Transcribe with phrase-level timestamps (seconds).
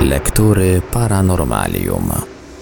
[0.00, 2.12] Lektury Paranormalium.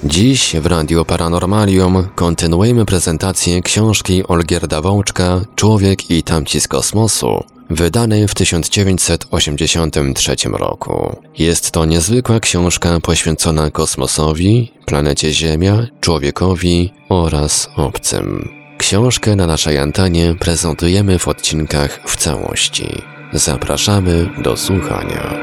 [0.04, 8.28] Dziś w Radio Paranormalium kontynuujemy prezentację książki Olgierda Wączka Człowiek i tamci z kosmosu, wydanej
[8.28, 11.16] w 1983 roku.
[11.38, 18.48] Jest to niezwykła książka poświęcona kosmosowi, planecie Ziemia, człowiekowi oraz obcym.
[18.78, 23.02] Książkę na naszej antenie prezentujemy w odcinkach w całości.
[23.32, 25.34] Zapraszamy do słuchania.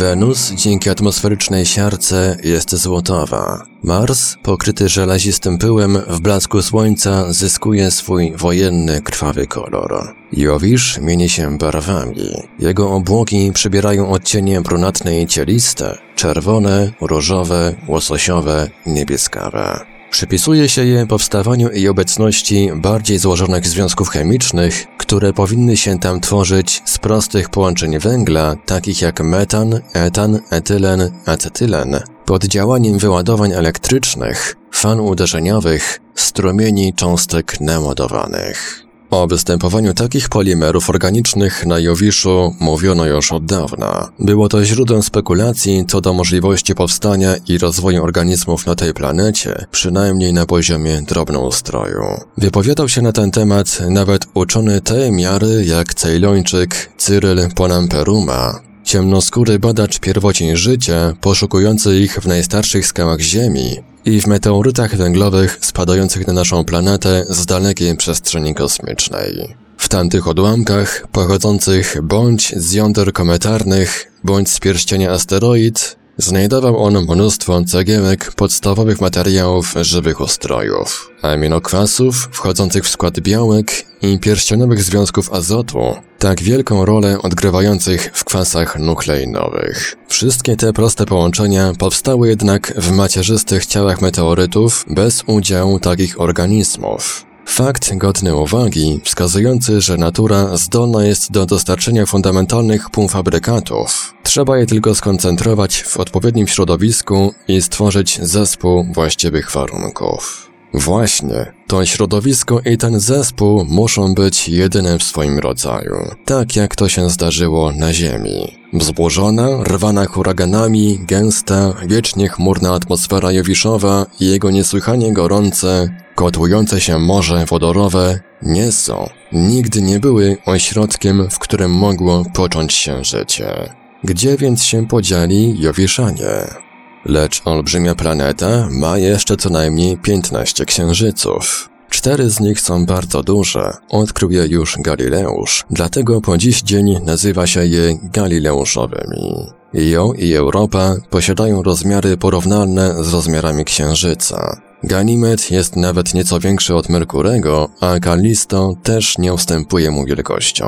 [0.00, 3.66] Wenus dzięki atmosferycznej siarce jest złotowa.
[3.82, 10.14] Mars, pokryty żelazistym pyłem, w blasku słońca zyskuje swój wojenny, krwawy kolor.
[10.32, 12.30] Jowisz mieni się barwami.
[12.58, 19.95] Jego obłoki przybierają odcienie brunatne i cieliste, czerwone, różowe, łososiowe, niebieskawe.
[20.10, 26.82] Przypisuje się je powstawaniu i obecności bardziej złożonych związków chemicznych, które powinny się tam tworzyć
[26.84, 35.00] z prostych połączeń węgla, takich jak metan, etan, etylen, acetylen, pod działaniem wyładowań elektrycznych, fan
[35.00, 38.85] uderzeniowych, strumieni cząstek nemodowanych.
[39.10, 44.08] O występowaniu takich polimerów organicznych na Jowiszu mówiono już od dawna.
[44.18, 50.32] Było to źródłem spekulacji co do możliwości powstania i rozwoju organizmów na tej planecie, przynajmniej
[50.32, 52.04] na poziomie drobnoustroju.
[52.38, 59.98] Wypowiadał się na ten temat nawet uczony tej miary jak Cejlończyk Cyryl Ponamperuma, ciemnoskóry badacz
[59.98, 66.64] pierwocień życia, poszukujący ich w najstarszych skałach Ziemi i w meteorytach węglowych spadających na naszą
[66.64, 69.56] planetę z dalekiej przestrzeni kosmicznej.
[69.78, 77.64] W tamtych odłamkach, pochodzących bądź z jąder kometarnych, bądź z pierścienia asteroid, Znajdował on mnóstwo
[77.64, 86.42] cegiełek podstawowych materiałów żywych ustrojów, aminokwasów wchodzących w skład białek i pierścionowych związków azotu, tak
[86.42, 89.96] wielką rolę odgrywających w kwasach nukleinowych.
[90.08, 97.25] Wszystkie te proste połączenia powstały jednak w macierzystych ciałach meteorytów bez udziału takich organizmów.
[97.46, 104.14] Fakt godny uwagi, wskazujący, że natura zdolna jest do dostarczenia fundamentalnych półfabrykatów.
[104.22, 110.50] Trzeba je tylko skoncentrować w odpowiednim środowisku i stworzyć zespół właściwych warunków.
[110.74, 115.94] Właśnie, to środowisko i ten zespół muszą być jedyne w swoim rodzaju,
[116.24, 118.58] tak jak to się zdarzyło na Ziemi.
[118.72, 127.44] Wzburzona, rwana huraganami, gęsta, wiecznie chmurna atmosfera Jowiszowa i jego niesłychanie gorące, kotłujące się morze
[127.44, 133.74] wodorowe nie są, nigdy nie były ośrodkiem, w którym mogło począć się życie.
[134.04, 136.65] Gdzie więc się podzieli Jowiszanie?
[137.08, 141.68] Lecz olbrzymia planeta ma jeszcze co najmniej 15 księżyców.
[141.90, 147.46] Cztery z nich są bardzo duże, odkrył je już Galileusz, dlatego po dziś dzień nazywa
[147.46, 149.46] się je Galileuszowymi.
[149.74, 154.60] Jo i Europa posiadają rozmiary porównalne z rozmiarami Księżyca.
[154.82, 160.66] Ganimed jest nawet nieco większy od Merkurego, a Kalisto też nie ustępuje mu wielkością.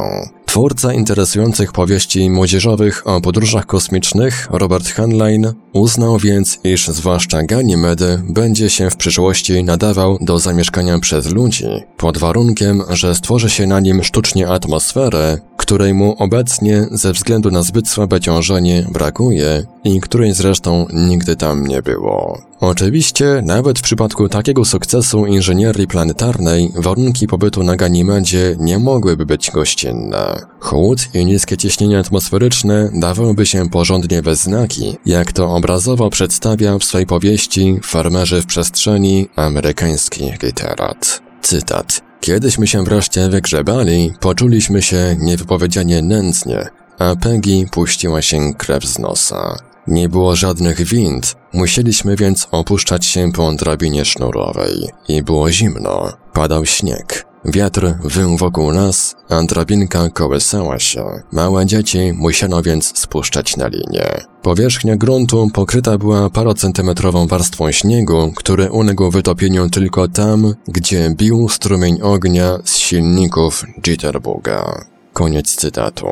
[0.48, 8.70] Twórca interesujących powieści młodzieżowych o podróżach kosmicznych, Robert Heinlein, uznał więc, iż zwłaszcza Ganimed będzie
[8.70, 11.66] się w przyszłości nadawał do zamieszkania przez ludzi,
[11.96, 17.62] pod warunkiem, że stworzy się na nim sztucznie atmosferę, której mu obecnie ze względu na
[17.62, 22.38] zbyt słabe ciążenie brakuje i której zresztą nigdy tam nie było.
[22.60, 29.50] Oczywiście, nawet w przypadku takiego sukcesu inżynierii planetarnej, warunki pobytu na Ganimedzie nie mogłyby być
[29.50, 30.37] gościnne.
[30.60, 36.84] Chłód i niskie ciśnienie atmosferyczne dawałyby się porządnie we znaki, jak to obrazowo przedstawia w
[36.84, 41.20] swej powieści Farmerzy w przestrzeni amerykański literat.
[41.42, 42.00] Cytat.
[42.20, 46.68] Kiedyśmy się wreszcie wygrzebali, poczuliśmy się niewypowiedzianie nędznie,
[46.98, 49.56] a Peggy puściła się krew z nosa.
[49.86, 54.88] Nie było żadnych wind, musieliśmy więc opuszczać się po drabinie sznurowej.
[55.08, 57.27] I było zimno, padał śnieg.
[57.44, 61.04] Wiatr wył wokół nas, a drabinka kołysała się.
[61.32, 64.06] Małe dzieci musiano więc spuszczać na linię.
[64.42, 71.98] Powierzchnia gruntu pokryta była parocentymetrową warstwą śniegu, który uległ wytopieniu tylko tam, gdzie bił strumień
[72.02, 74.84] ognia z silników Jitterbuga.
[75.12, 76.06] Koniec cytatu.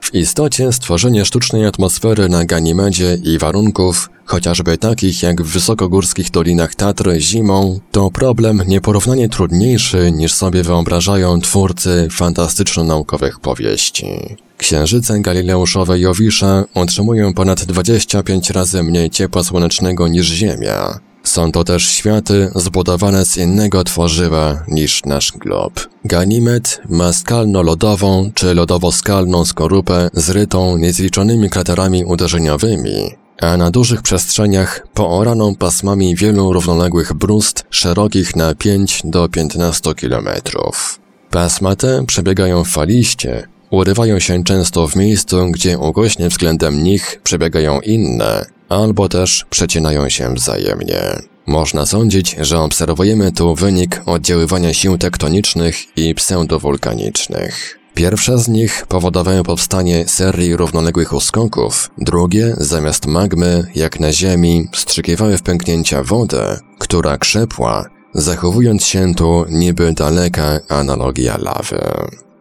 [0.00, 6.74] W istocie stworzenie sztucznej atmosfery na Ganimedzie i warunków chociażby takich jak w wysokogórskich dolinach
[6.74, 14.36] Tatr zimą, to problem nieporównanie trudniejszy niż sobie wyobrażają twórcy fantastyczno-naukowych powieści.
[14.58, 21.00] Księżyce galileuszowe Jowisza otrzymują ponad 25 razy mniej ciepła słonecznego niż Ziemia.
[21.24, 25.88] Są to też światy zbudowane z innego tworzywa niż nasz glob.
[26.04, 35.54] Ganimed ma skalno-lodową czy lodowo-skalną skorupę zrytą niezliczonymi kraterami uderzeniowymi, a na dużych przestrzeniach pooraną
[35.54, 41.00] pasmami wielu równoległych brust szerokich na 5 do 15 kilometrów.
[41.30, 48.46] Pasma te przebiegają faliście, urywają się często w miejscu, gdzie ugośnie względem nich przebiegają inne,
[48.68, 51.00] albo też przecinają się wzajemnie.
[51.46, 57.81] Można sądzić, że obserwujemy tu wynik oddziaływania sił tektonicznych i pseudowulkanicznych.
[57.94, 65.38] Pierwsze z nich powodowały powstanie serii równoległych uskoków, drugie, zamiast magmy, jak na Ziemi, wstrzykiwały
[65.38, 67.84] w pęknięcia wodę, która krzepła,
[68.14, 71.80] zachowując się tu niby daleka analogia lawy.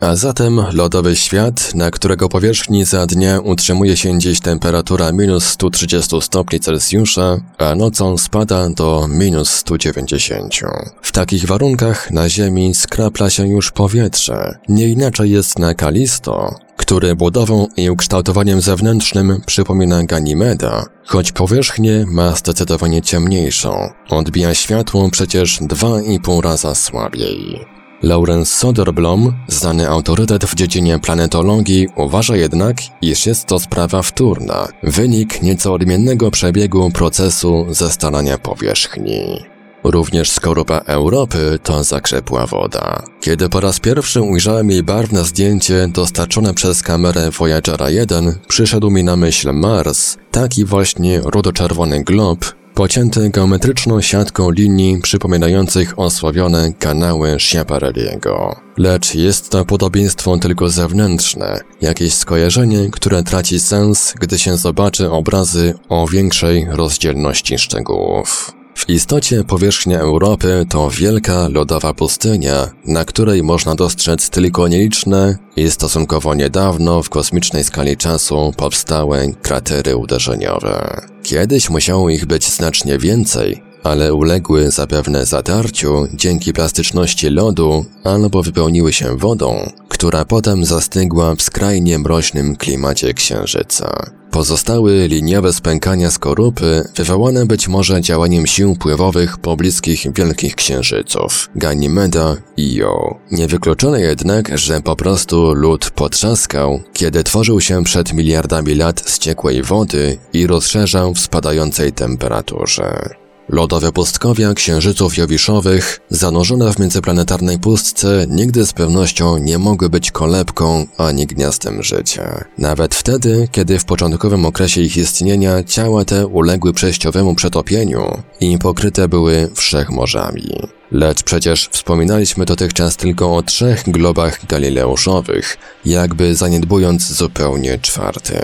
[0.02, 6.22] A zatem lodowy świat, na którego powierzchni za dnia utrzymuje się dziś temperatura minus 130
[6.22, 10.60] stopni Celsjusza, a nocą spada do minus 190.
[11.02, 14.56] W takich warunkach na Ziemi skrapla się już powietrze.
[14.70, 22.36] Nie inaczej jest na Kalisto, który budową i ukształtowaniem zewnętrznym przypomina Ganimeda, choć powierzchnię ma
[22.36, 23.90] zdecydowanie ciemniejszą.
[24.10, 27.81] Odbija światło przecież dwa i pół raza słabiej.
[28.04, 35.42] Lawrence Soderblom, znany autorytet w dziedzinie planetologii, uważa jednak, iż jest to sprawa wtórna, wynik
[35.42, 39.52] nieco odmiennego przebiegu procesu zestalania powierzchni.
[39.84, 43.04] Również skorupa Europy to zakrzepła woda.
[43.22, 49.04] Kiedy po raz pierwszy ujrzałem jej barwne zdjęcie dostarczone przez kamerę Voyagera 1, przyszedł mi
[49.04, 58.56] na myśl Mars, taki właśnie rudo-czerwony glob, pocięty geometryczną siatką linii przypominających osławione kanały Schiaparelliego.
[58.78, 65.74] Lecz jest to podobieństwo tylko zewnętrzne, jakieś skojarzenie, które traci sens, gdy się zobaczy obrazy
[65.90, 68.54] o większej rozdzielności szczegółów.
[68.76, 75.72] W istocie powierzchnia Europy to wielka lodowa pustynia, na której można dostrzec tylko nieliczne i
[75.72, 81.02] stosunkowo niedawno w kosmicznej skali czasu powstałe kratery uderzeniowe.
[81.32, 88.94] Kiedyś musiało ich być znacznie więcej, ale uległy zapewne zatarciu dzięki plastyczności lodu albo wypełniły
[88.94, 94.12] się wodą, która potem zastygła w skrajnie mroźnym klimacie Księżyca.
[94.32, 102.76] Pozostałe liniowe spękania skorupy wywołane być może działaniem sił pływowych pobliskich wielkich księżyców Ganymeda i
[102.76, 103.20] Io.
[103.32, 109.64] Niewykluczone jednak, że po prostu lód potrzaskał, kiedy tworzył się przed miliardami lat z ciekłej
[109.64, 113.21] wody i rozszerzał w spadającej temperaturze.
[113.52, 120.88] Lodowe pustkowia księżyców jowiszowych, zanurzone w międzyplanetarnej pustce, nigdy z pewnością nie mogły być kolebką
[120.98, 122.46] ani gniazdem życia.
[122.58, 129.08] Nawet wtedy, kiedy w początkowym okresie ich istnienia ciała te uległy przejściowemu przetopieniu i pokryte
[129.08, 130.60] były wszechmorzami.
[130.92, 138.40] Lecz przecież wspominaliśmy dotychczas tylko o trzech globach galileuszowych, jakby zaniedbując zupełnie czwarty.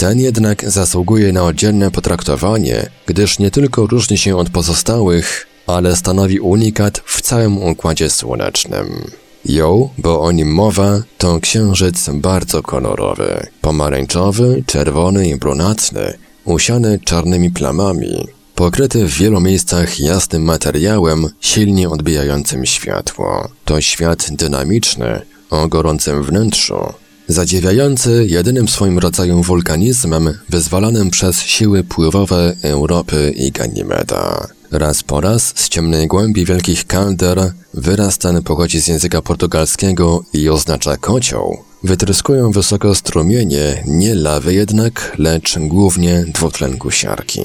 [0.00, 6.40] Ten jednak zasługuje na oddzielne potraktowanie, gdyż nie tylko różni się od pozostałych, ale stanowi
[6.40, 9.10] unikat w całym Układzie Słonecznym.
[9.44, 17.50] Ją, bo o nim mowa, to księżyc bardzo kolorowy, pomarańczowy, czerwony i brunatny, usiany czarnymi
[17.50, 23.48] plamami, pokryty w wielu miejscach jasnym materiałem, silnie odbijającym światło.
[23.64, 26.94] To świat dynamiczny, o gorącym wnętrzu,
[27.30, 34.48] Zadziwiający jedynym swoim rodzaju wulkanizmem wyzwalanym przez siły pływowe Europy i Ganimeda.
[34.70, 40.48] Raz po raz z ciemnej głębi wielkich kalder wyraz ten pochodzi z języka portugalskiego i
[40.48, 41.58] oznacza kocioł.
[41.84, 47.42] Wytryskują wysoko strumienie, nie lawy jednak, lecz głównie dwutlenku siarki.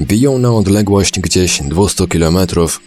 [0.00, 2.36] Biją na odległość gdzieś 200 km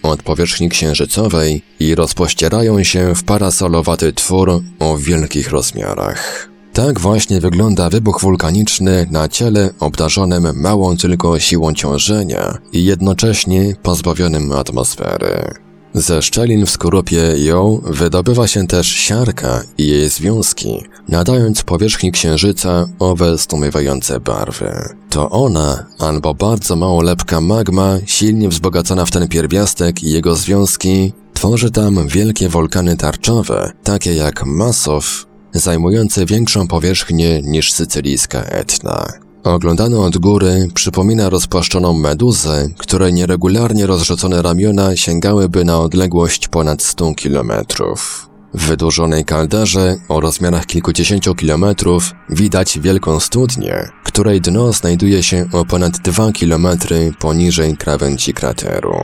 [0.04, 6.50] od powierzchni księżycowej i rozpościerają się w parasolowaty twór o wielkich rozmiarach.
[6.74, 14.52] Tak właśnie wygląda wybuch wulkaniczny na ciele obdarzonym małą tylko siłą ciążenia i jednocześnie pozbawionym
[14.52, 15.54] atmosfery.
[15.94, 22.88] Ze szczelin w skorupie ją wydobywa się też siarka i jej związki, nadając powierzchni księżyca
[23.00, 24.96] owe stumiewające barwy.
[25.10, 31.14] To ona, albo bardzo mało lepka magma, silnie wzbogacona w ten pierwiastek i jego związki,
[31.34, 39.26] tworzy tam wielkie wulkany tarczowe, takie jak Masow, zajmujące większą powierzchnię niż sycylijska Etna.
[39.44, 47.14] Oglądany od góry przypomina rozpłaszczoną meduzę, której nieregularnie rozrzucone ramiona sięgałyby na odległość ponad 100
[47.14, 48.30] kilometrów.
[48.56, 55.66] W wydłużonej kalderze o rozmiarach kilkudziesięciu kilometrów widać wielką studnię, której dno znajduje się o
[55.66, 58.96] ponad 2 kilometry poniżej krawędzi krateru.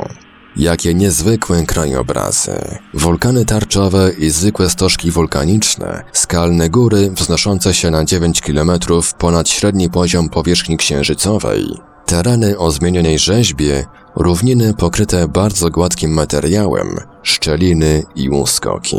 [0.55, 2.51] Jakie niezwykłe krajobrazy.
[2.93, 8.71] Wulkany tarczowe i zwykłe stożki wulkaniczne, skalne góry wznoszące się na 9 km
[9.17, 11.65] ponad średni poziom powierzchni księżycowej,
[12.05, 18.97] tereny o zmienionej rzeźbie, równiny pokryte bardzo gładkim materiałem, szczeliny i łuskoki.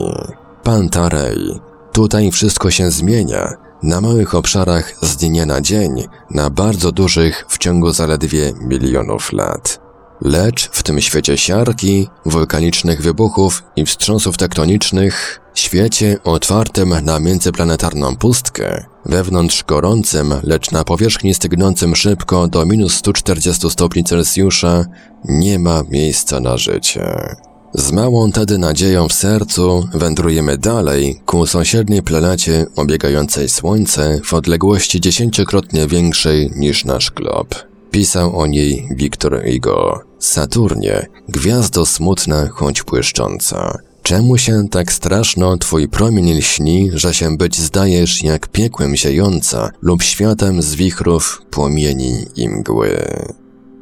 [0.62, 1.60] Pantarej.
[1.92, 3.52] Tutaj wszystko się zmienia,
[3.82, 9.80] na małych obszarach z dnia na dzień, na bardzo dużych w ciągu zaledwie milionów lat.
[10.20, 18.84] Lecz w tym świecie siarki, wulkanicznych wybuchów i wstrząsów tektonicznych, świecie otwartym na międzyplanetarną pustkę,
[19.04, 24.84] wewnątrz gorącym, lecz na powierzchni stygnącym szybko do minus 140 stopni Celsjusza,
[25.24, 27.36] nie ma miejsca na życie.
[27.74, 35.00] Z małą tedy nadzieją w sercu wędrujemy dalej ku sąsiedniej planecie obiegającej Słońce w odległości
[35.00, 37.54] dziesięciokrotnie większej niż nasz glob.
[37.90, 40.00] Pisał o niej Wiktor Igo.
[40.18, 43.78] Saturnie, gwiazdo smutna, choć błyszcząca.
[44.02, 50.02] Czemu się tak straszno twój promień lśni, że się być zdajesz jak piekłem ziejąca lub
[50.02, 52.98] światem z wichrów, płomieni i mgły?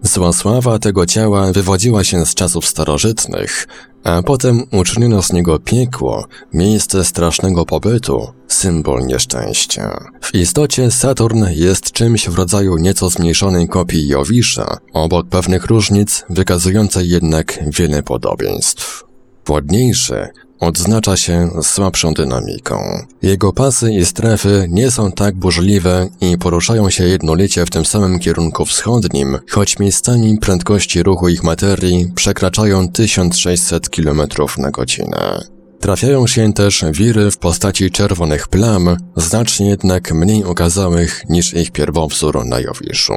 [0.03, 3.67] Zła sława tego ciała wywodziła się z czasów starożytnych,
[4.05, 10.05] a potem uczyniono z niego piekło, miejsce strasznego pobytu, symbol nieszczęścia.
[10.23, 17.09] W istocie Saturn jest czymś w rodzaju nieco zmniejszonej kopii Jowisza, obok pewnych różnic wykazującej
[17.09, 19.05] jednak wiele podobieństw.
[19.45, 20.29] Płodniejszy,
[20.61, 22.81] odznacza się słabszą dynamiką.
[23.23, 28.19] Jego pasy i strefy nie są tak burzliwe i poruszają się jednolicie w tym samym
[28.19, 34.23] kierunku wschodnim, choć miejscami prędkości ruchu ich materii przekraczają 1600 km
[34.59, 35.41] na godzinę.
[35.81, 42.47] Trafiają się też wiry w postaci czerwonych plam, znacznie jednak mniej okazałych niż ich pierwowzór
[42.47, 43.15] na Jowiszu.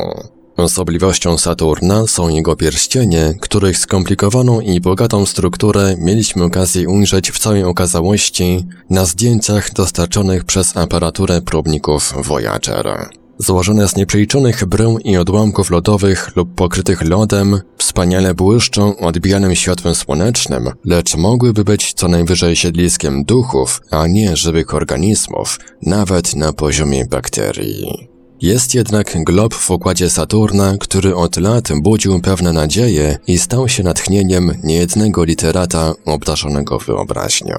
[0.57, 7.63] Osobliwością Saturna są jego pierścienie, których skomplikowaną i bogatą strukturę mieliśmy okazję ujrzeć w całej
[7.63, 13.09] okazałości na zdjęciach dostarczonych przez aparaturę próbników Voyager.
[13.37, 20.69] Złożone z nieprzeliczonych brył i odłamków lodowych lub pokrytych lodem, wspaniale błyszczą odbijanym światłem słonecznym,
[20.85, 28.12] lecz mogłyby być co najwyżej siedliskiem duchów, a nie żywych organizmów, nawet na poziomie bakterii.
[28.43, 33.83] Jest jednak glob w układzie Saturna, który od lat budził pewne nadzieje i stał się
[33.83, 37.55] natchnieniem niejednego literata obdarzonego wyobraźnią.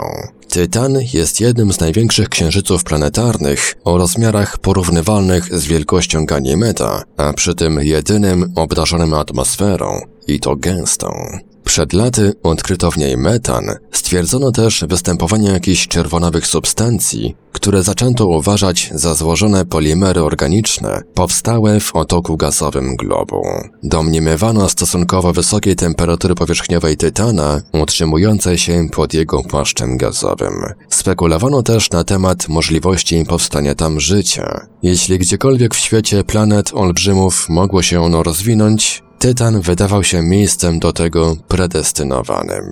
[0.48, 7.54] Tytan jest jednym z największych księżyców planetarnych o rozmiarach porównywalnych z wielkością Ganymeda, a przy
[7.54, 11.38] tym jedynym obdarzonym atmosferą i to gęstą.
[11.64, 18.90] Przed laty odkryto w niej metan, stwierdzono też występowanie jakichś czerwonawych substancji, które zaczęto uważać
[18.94, 23.42] za złożone polimery organiczne powstałe w otoku gazowym globu.
[23.82, 30.54] Domniemywano stosunkowo wysokiej temperatury powierzchniowej tytana, utrzymującej się pod jego płaszczem gazowym.
[30.88, 34.66] Spekulowano też na temat możliwości powstania tam życia.
[34.82, 40.92] Jeśli gdziekolwiek w świecie planet olbrzymów mogło się ono rozwinąć, Tytan wydawał się miejscem do
[40.92, 42.64] tego predestynowanym.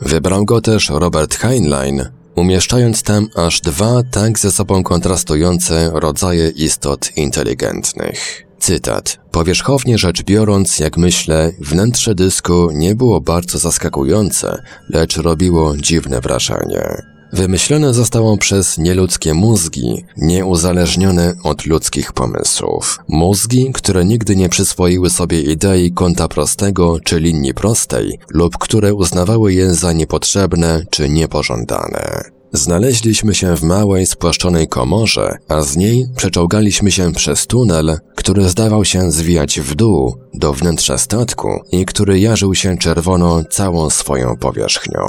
[0.00, 2.04] Wybrał go też Robert Heinlein,
[2.34, 8.46] umieszczając tam aż dwa tak ze sobą kontrastujące rodzaje istot inteligentnych.
[8.58, 9.18] Cytat.
[9.30, 17.13] Powierzchownie rzecz biorąc, jak myślę, wnętrze dysku nie było bardzo zaskakujące, lecz robiło dziwne wrażenie.
[17.34, 22.98] Wymyślone zostało przez nieludzkie mózgi, nieuzależnione od ludzkich pomysłów.
[23.08, 29.52] Mózgi, które nigdy nie przyswoiły sobie idei kąta prostego czy linii prostej, lub które uznawały
[29.52, 32.24] je za niepotrzebne czy niepożądane.
[32.52, 38.84] Znaleźliśmy się w małej, spłaszczonej komorze, a z niej przeczołgaliśmy się przez tunel, który zdawał
[38.84, 45.00] się zwijać w dół do wnętrza statku i który jarzył się czerwono całą swoją powierzchnią.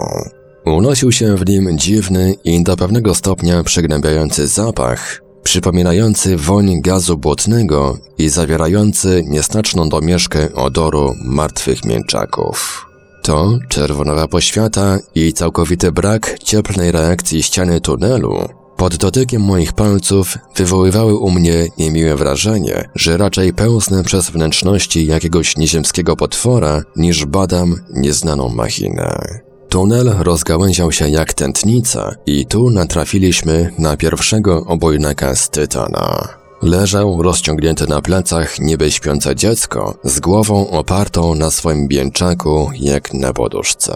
[0.66, 7.98] Unosił się w nim dziwny i do pewnego stopnia przygnębiający zapach, przypominający woń gazu błotnego
[8.18, 12.86] i zawierający nieznaczną domieszkę odoru martwych mięczaków.
[13.24, 21.18] To czerwonawa poświata i całkowity brak cieplnej reakcji ściany tunelu pod dotykiem moich palców wywoływały
[21.18, 28.50] u mnie niemiłe wrażenie, że raczej pełznę przez wnętrzności jakiegoś nieziemskiego potwora, niż badam nieznaną
[28.50, 29.45] machinę.
[29.76, 36.28] Tunel rozgałęział się jak tętnica i tu natrafiliśmy na pierwszego obojnaka z Tytana.
[36.62, 43.34] Leżał rozciągnięty na plecach niby śpiące dziecko, z głową opartą na swoim bięczaku jak na
[43.34, 43.96] poduszce.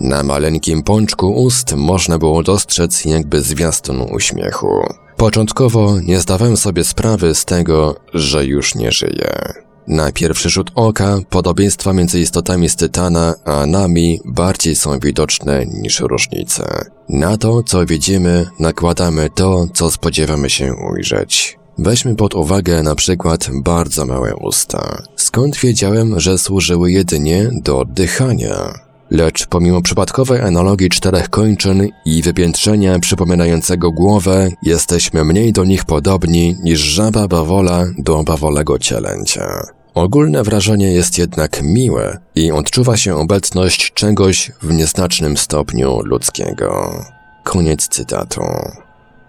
[0.00, 4.84] Na maleńkim pączku ust można było dostrzec jakby zwiastun uśmiechu.
[5.16, 9.69] Początkowo nie zdawałem sobie sprawy z tego, że już nie żyje.
[9.90, 16.00] Na pierwszy rzut oka podobieństwa między istotami z Tytana a nami bardziej są widoczne niż
[16.00, 16.84] różnice.
[17.08, 21.58] Na to, co widzimy, nakładamy to, co spodziewamy się ujrzeć.
[21.78, 25.02] Weźmy pod uwagę na przykład bardzo małe usta.
[25.16, 28.74] Skąd wiedziałem, że służyły jedynie do oddychania?
[29.10, 36.56] Lecz pomimo przypadkowej analogii czterech kończyn i wypiętrzenia przypominającego głowę, jesteśmy mniej do nich podobni
[36.62, 39.79] niż żaba bawola do bawolego cielęcia.
[39.94, 47.04] Ogólne wrażenie jest jednak miłe i odczuwa się obecność czegoś w nieznacznym stopniu ludzkiego.
[47.44, 48.40] Koniec cytatu.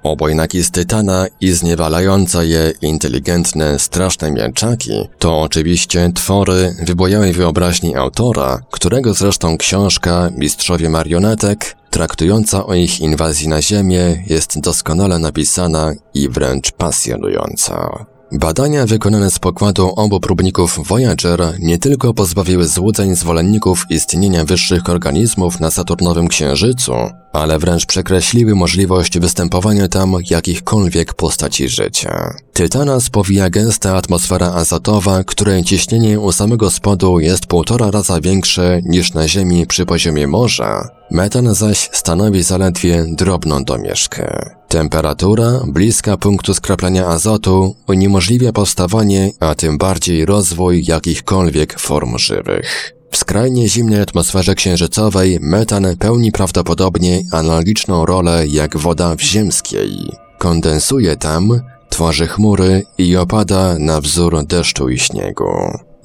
[0.03, 8.60] Obojnaki z Tytana i zniewalające je inteligentne, straszne mięczaki to oczywiście twory wybojałej wyobraźni autora,
[8.72, 16.30] którego zresztą książka Mistrzowie Marionetek, traktująca o ich inwazji na Ziemię, jest doskonale napisana i
[16.30, 18.06] wręcz pasjonująca.
[18.32, 25.60] Badania wykonane z pokładu obu próbników Voyager nie tylko pozbawiły złudzeń zwolenników istnienia wyższych organizmów
[25.60, 26.94] na Saturnowym Księżycu,
[27.34, 32.34] ale wręcz przekreśliły możliwość występowania tam jakichkolwiek postaci życia.
[32.54, 39.14] Tytana spowija gęsta atmosfera azotowa, której ciśnienie u samego spodu jest półtora raza większe niż
[39.14, 44.61] na Ziemi przy poziomie morza, metan zaś stanowi zaledwie drobną domieszkę.
[44.72, 52.94] Temperatura bliska punktu skraplania azotu uniemożliwia powstawanie, a tym bardziej rozwój jakichkolwiek form żywych.
[53.12, 59.92] W skrajnie zimnej atmosferze księżycowej metan pełni prawdopodobnie analogiczną rolę jak woda w ziemskiej.
[60.38, 65.51] Kondensuje tam, tworzy chmury i opada na wzór deszczu i śniegu.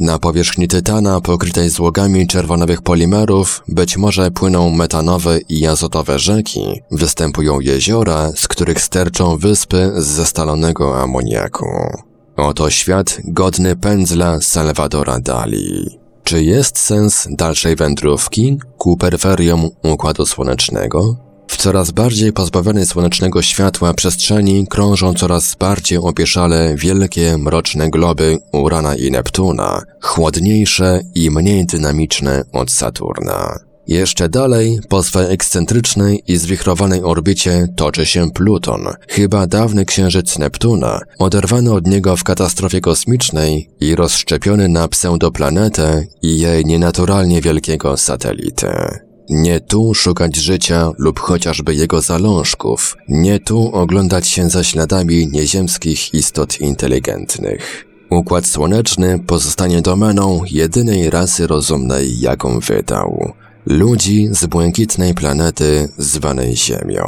[0.01, 7.61] Na powierzchni Tytana pokrytej złogami czerwonowych polimerów być może płyną metanowe i azotowe rzeki, występują
[7.61, 11.67] jeziora, z których sterczą wyspy z zestalonego amoniaku.
[12.37, 15.99] Oto świat godny pędzla Salvadora Dali.
[16.25, 21.26] Czy jest sens dalszej wędrówki ku peryferium Układu Słonecznego?
[21.49, 28.97] W coraz bardziej pozbawionej słonecznego światła przestrzeni krążą coraz bardziej opieszale wielkie, mroczne globy Urana
[28.97, 33.59] i Neptuna, chłodniejsze i mniej dynamiczne od Saturna.
[33.87, 41.01] Jeszcze dalej, po swej ekscentrycznej i zwichrowanej orbicie toczy się Pluton, chyba dawny księżyc Neptuna,
[41.19, 49.06] oderwany od niego w katastrofie kosmicznej i rozszczepiony na pseudoplanetę i jej nienaturalnie wielkiego satelitę.
[49.31, 56.15] Nie tu szukać życia lub chociażby jego zalążków, nie tu oglądać się za śladami nieziemskich
[56.15, 57.87] istot inteligentnych.
[58.11, 63.33] Układ Słoneczny pozostanie domeną jedynej rasy rozumnej, jaką wydał
[63.67, 67.05] ludzi z błękitnej planety zwanej Ziemią.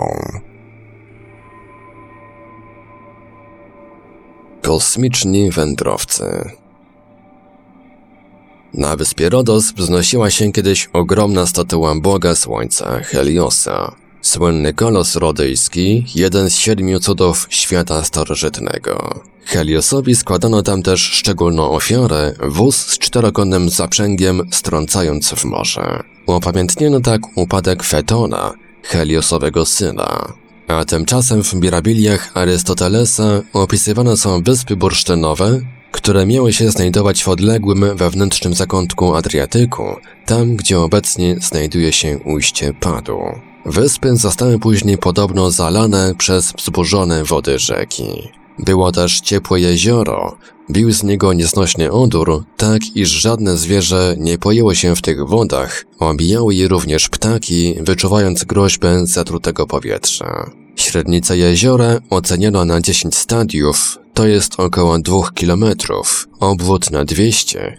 [4.62, 6.24] Kosmiczni wędrowcy
[8.74, 13.94] na wyspie Rodos wznosiła się kiedyś ogromna statua Boga Słońca, Heliosa.
[14.22, 19.20] Słynny kolos rodyjski, jeden z siedmiu cudów świata starożytnego.
[19.44, 26.02] Heliosowi składano tam też szczególną ofiarę, wóz z czterokonnym zaprzęgiem strącając w morze.
[26.26, 28.52] Upamiętniono tak upadek Fetona,
[28.82, 30.32] Heliosowego syna.
[30.68, 35.60] A tymczasem w mirabiliach Arystotelesa opisywane są wyspy bursztynowe,
[35.92, 39.84] które miały się znajdować w odległym wewnętrznym zakątku Adriatyku,
[40.26, 43.18] tam gdzie obecnie znajduje się ujście Padu.
[43.66, 48.28] Wyspy zostały później podobno zalane przez wzburzone wody rzeki.
[48.58, 50.36] Było też ciepłe jezioro,
[50.70, 55.84] bił z niego nieznośny odór, tak iż żadne zwierzę nie pojęło się w tych wodach,
[55.98, 60.50] obijały je również ptaki, wyczuwając groźbę zatrutego powietrza.
[60.76, 67.76] Średnica jeziora oceniono na 10 stadiów, to jest około 2 kilometrów, obwód na 200,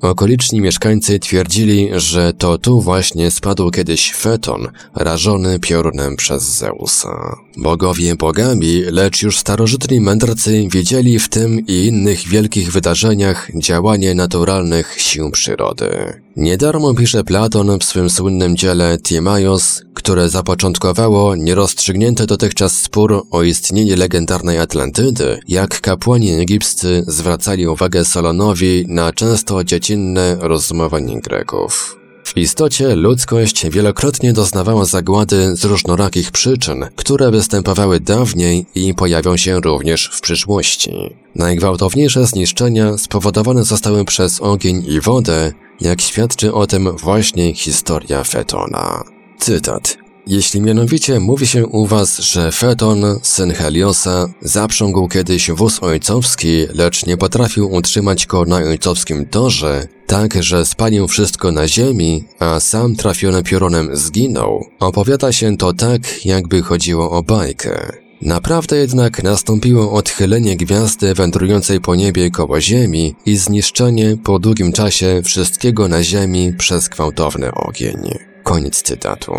[0.00, 7.36] Okoliczni mieszkańcy twierdzili, że to tu właśnie spadł kiedyś feton, rażony piorunem przez Zeusa.
[7.56, 14.94] Bogowie bogami, lecz już starożytni mędrcy widzieli w tym i innych wielkich wydarzeniach działanie naturalnych
[15.00, 16.20] sił przyrody.
[16.36, 23.96] Niedarmo pisze Platon w swym słynnym dziele Tiemaios, które zapoczątkowało nierozstrzygnięty dotychczas spór o istnienie
[23.96, 29.56] legendarnej Atlantydy, jak kapłani egipscy zwracali uwagę Solonowi na często
[29.88, 31.96] dziecinne rozumowanie Greków.
[32.24, 39.60] W istocie ludzkość wielokrotnie doznawała zagłady z różnorakich przyczyn, które występowały dawniej i pojawią się
[39.60, 40.92] również w przyszłości.
[41.34, 49.04] Najgwałtowniejsze zniszczenia spowodowane zostały przez ogień i wodę, jak świadczy o tym właśnie historia Fetona.
[49.38, 50.07] Cytat.
[50.28, 57.06] Jeśli mianowicie mówi się u was, że Feton, syn Heliosa, zaprzągł kiedyś wóz ojcowski, lecz
[57.06, 62.96] nie potrafił utrzymać go na ojcowskim torze, tak, że spalił wszystko na ziemi, a sam
[62.96, 67.92] trafiony piorunem zginął, opowiada się to tak, jakby chodziło o bajkę.
[68.22, 75.22] Naprawdę jednak nastąpiło odchylenie gwiazdy wędrującej po niebie koło Ziemi i zniszczenie po długim czasie
[75.24, 78.18] wszystkiego na Ziemi przez gwałtowny ogień.
[78.42, 79.32] Koniec cytatu.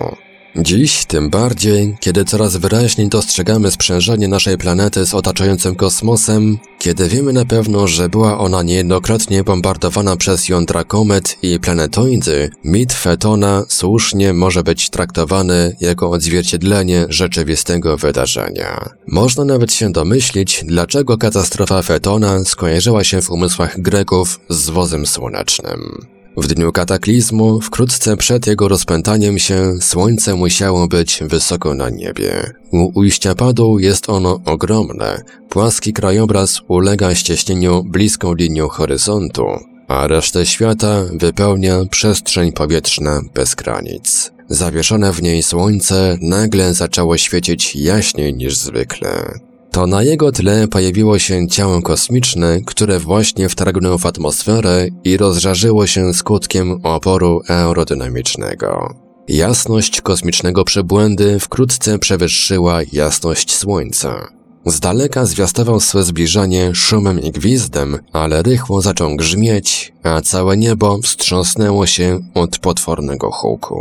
[0.55, 7.33] Dziś tym bardziej, kiedy coraz wyraźniej dostrzegamy sprzężenie naszej planety z otaczającym kosmosem, kiedy wiemy
[7.33, 14.33] na pewno, że była ona niejednokrotnie bombardowana przez jądra komet i planetoidy, mit Fetona słusznie
[14.33, 18.89] może być traktowany jako odzwierciedlenie rzeczywistego wydarzenia.
[19.07, 26.18] Można nawet się domyślić, dlaczego katastrofa Fetona skojarzyła się w umysłach Greków z wozem słonecznym.
[26.39, 32.53] W dniu kataklizmu, wkrótce przed jego rozpętaniem się, słońce musiało być wysoko na niebie.
[32.71, 35.23] U ujścia padu jest ono ogromne.
[35.49, 39.45] Płaski krajobraz ulega ścieśnieniu bliską linią horyzontu,
[39.87, 44.31] a resztę świata wypełnia przestrzeń powietrzna bez granic.
[44.49, 49.39] Zawieszone w niej słońce nagle zaczęło świecić jaśniej niż zwykle.
[49.71, 55.87] To na jego tle pojawiło się ciało kosmiczne, które właśnie wtargnęło w atmosferę i rozżarzyło
[55.87, 58.95] się skutkiem oporu aerodynamicznego.
[59.27, 64.27] Jasność kosmicznego przebłędy wkrótce przewyższyła jasność Słońca.
[64.65, 70.99] Z daleka zwiastował swe zbliżanie szumem i gwizdem, ale rychło zaczął grzmieć, a całe niebo
[71.01, 73.79] wstrząsnęło się od potwornego huku.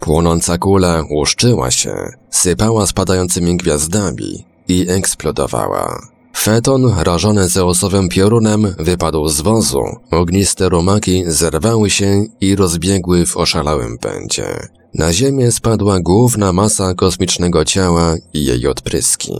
[0.00, 1.94] Płonąca kula łuszczyła się,
[2.30, 6.08] sypała spadającymi gwiazdami, i eksplodowała.
[6.36, 9.82] Feton, rażony Zeusowym piorunem, wypadł z wozu.
[10.10, 14.46] Ogniste rumaki zerwały się i rozbiegły w oszalałym pędzie.
[14.94, 19.32] Na ziemię spadła główna masa kosmicznego ciała i jej odpryski.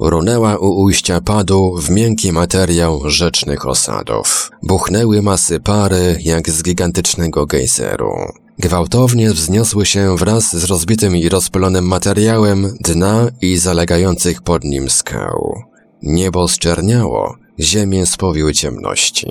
[0.00, 4.50] Runęła u ujścia padu w miękki materiał rzecznych osadów.
[4.62, 8.12] Buchnęły masy pary jak z gigantycznego gejzeru.
[8.58, 15.62] Gwałtownie wzniosły się wraz z rozbitym i rozpylonym materiałem dna i zalegających pod nim skał.
[16.02, 19.26] Niebo zczerniało, ziemię spowiły ciemności.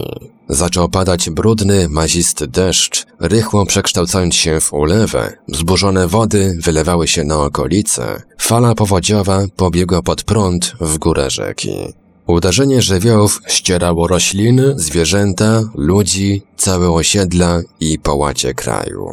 [0.49, 5.37] Zaczął padać brudny, mazisty deszcz, rychło przekształcając się w ulewę.
[5.47, 8.21] Wzburzone wody wylewały się na okolice.
[8.39, 11.93] Fala powodziowa pobiegła pod prąd w górę rzeki.
[12.27, 19.07] Uderzenie żywiołów ścierało rośliny, zwierzęta, ludzi, całe osiedla i połacie kraju.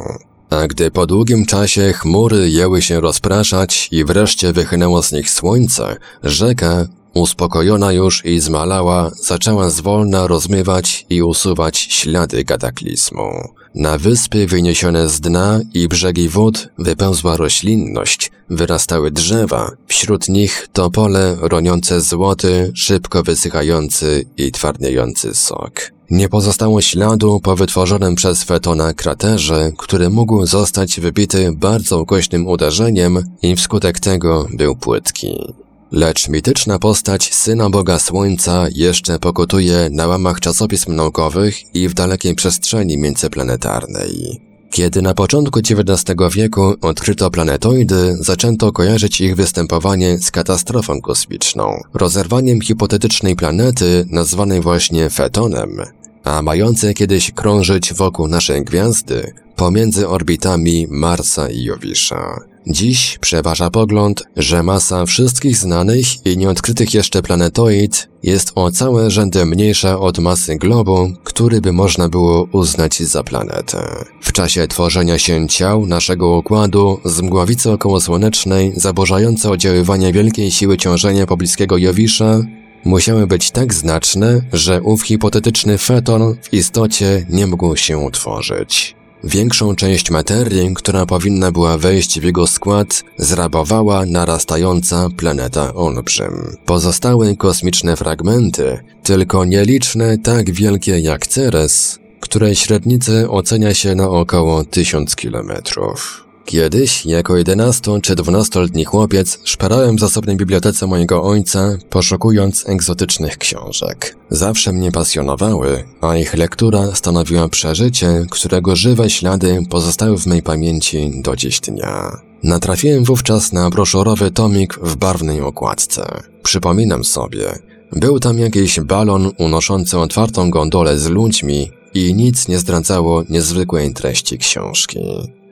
[0.49, 5.97] A gdy po długim czasie chmury jęły się rozpraszać i wreszcie wychynęło z nich słońce,
[6.23, 13.31] rzeka, uspokojona już i zmalała, zaczęła zwolna rozmywać i usuwać ślady kataklizmu.
[13.75, 21.37] Na wyspy wyniesione z dna i brzegi wód wypełzła roślinność, wyrastały drzewa, wśród nich topole
[21.41, 25.91] roniące złoty, szybko wysychający i twardniejący sok.
[26.09, 33.23] Nie pozostało śladu po wytworzonym przez Fetona kraterze, który mógł zostać wybity bardzo ukośnym uderzeniem
[33.41, 35.53] i wskutek tego był płytki.
[35.91, 42.35] Lecz mityczna postać syna Boga Słońca jeszcze pokutuje na łamach czasopism naukowych i w dalekiej
[42.35, 44.41] przestrzeni międzyplanetarnej.
[44.69, 52.61] Kiedy na początku XIX wieku odkryto planetoidy, zaczęto kojarzyć ich występowanie z katastrofą kosmiczną, rozerwaniem
[52.61, 55.81] hipotetycznej planety nazwanej właśnie Fetonem,
[56.23, 62.50] a mającej kiedyś krążyć wokół naszej gwiazdy pomiędzy orbitami Marsa i Jowisza.
[62.67, 69.45] Dziś przeważa pogląd, że masa wszystkich znanych i nieodkrytych jeszcze planetoid jest o całe rzędy
[69.45, 74.05] mniejsza od masy globu, który by można było uznać za planetę.
[74.21, 81.27] W czasie tworzenia się ciał naszego układu z mgławicy okołosłonecznej zaburzające oddziaływanie wielkiej siły ciążenia
[81.27, 82.41] pobliskiego Jowisza
[82.85, 89.00] musiały być tak znaczne, że ów hipotetyczny feton w istocie nie mógł się utworzyć.
[89.23, 96.57] Większą część materii, która powinna była wejść w jego skład, zrabowała narastająca planeta Olbrzym.
[96.65, 104.63] Pozostałe kosmiczne fragmenty, tylko nieliczne tak wielkie jak Ceres, której średnicy ocenia się na około
[104.63, 106.30] 1000 kilometrów.
[106.51, 114.15] Kiedyś, jako 11 czy 12-letni chłopiec, szperałem w zasobnej bibliotece mojego ojca, poszukując egzotycznych książek.
[114.29, 121.11] Zawsze mnie pasjonowały, a ich lektura stanowiła przeżycie, którego żywe ślady pozostały w mej pamięci
[121.23, 122.21] do dziś dnia.
[122.43, 126.21] Natrafiłem wówczas na broszurowy tomik w barwnej okładce.
[126.43, 127.59] Przypominam sobie,
[127.91, 134.37] był tam jakiś balon unoszący otwartą gondolę z ludźmi i nic nie zdradzało niezwykłej treści
[134.37, 134.99] książki.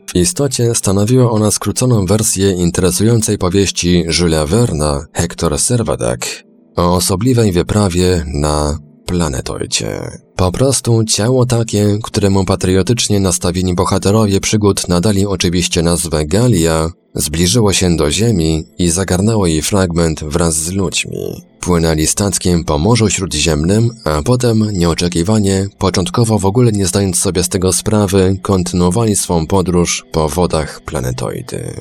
[0.10, 6.20] W istocie stanowiła ona skróconą wersję interesującej powieści Jules Verna Hector Servadac
[6.76, 10.02] o osobliwej wyprawie na planetoidzie.
[10.40, 17.96] Po prostu ciało takie, któremu patriotycznie nastawieni bohaterowie przygód nadali oczywiście nazwę Galia, zbliżyło się
[17.96, 21.44] do Ziemi i zagarnęło jej fragment wraz z ludźmi.
[21.60, 27.50] Płynęli statkiem po Morzu Śródziemnym, a potem, nieoczekiwanie, początkowo w ogóle nie zdając sobie z
[27.50, 31.74] tego sprawy, kontynuowali swą podróż po wodach planetoidy.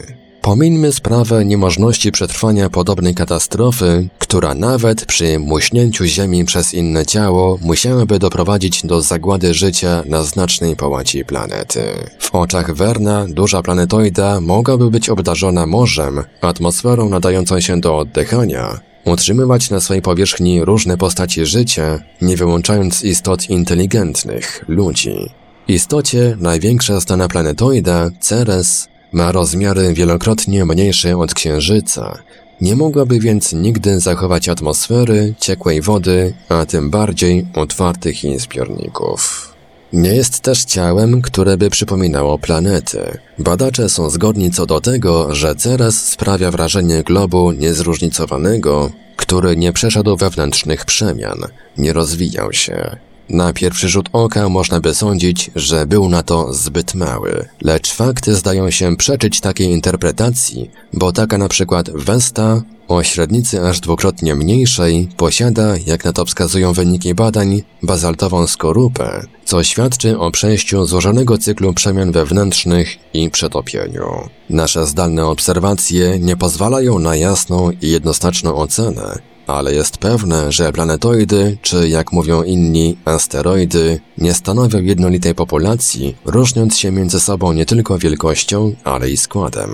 [0.42, 8.18] Pomińmy sprawę niemożności przetrwania podobnej katastrofy, która nawet przy muśnięciu Ziemi przez inne ciało musiałaby
[8.18, 11.80] doprowadzić do zagłady życia na znacznej połaci planety.
[12.18, 19.70] W oczach Werna duża planetoida mogłaby być obdarzona morzem, atmosferą nadającą się do oddychania, utrzymywać
[19.70, 25.30] na swojej powierzchni różne postacie życia, nie wyłączając istot inteligentnych, ludzi.
[25.68, 32.18] Istocie największa znana planetoida, Ceres, ma rozmiary wielokrotnie mniejsze od Księżyca,
[32.60, 39.48] nie mogłaby więc nigdy zachować atmosfery, ciekłej wody, a tym bardziej otwartych jej zbiorników.
[39.92, 43.18] Nie jest też ciałem, które by przypominało planety.
[43.38, 50.16] Badacze są zgodni co do tego, że Ceres sprawia wrażenie globu niezróżnicowanego, który nie przeszedł
[50.16, 51.38] wewnętrznych przemian,
[51.78, 52.96] nie rozwijał się.
[53.30, 58.34] Na pierwszy rzut oka można by sądzić, że był na to zbyt mały, lecz fakty
[58.34, 65.08] zdają się przeczyć takiej interpretacji, bo taka na przykład Vesta o średnicy aż dwukrotnie mniejszej
[65.16, 71.74] posiada, jak na to wskazują wyniki badań, bazaltową skorupę, co świadczy o przejściu złożonego cyklu
[71.74, 74.28] przemian wewnętrznych i przetopieniu.
[74.50, 81.58] Nasze zdalne obserwacje nie pozwalają na jasną i jednoznaczną ocenę, ale jest pewne, że planetoidy,
[81.62, 87.98] czy jak mówią inni, asteroidy, nie stanowią jednolitej populacji, różniąc się między sobą nie tylko
[87.98, 89.70] wielkością, ale i składem.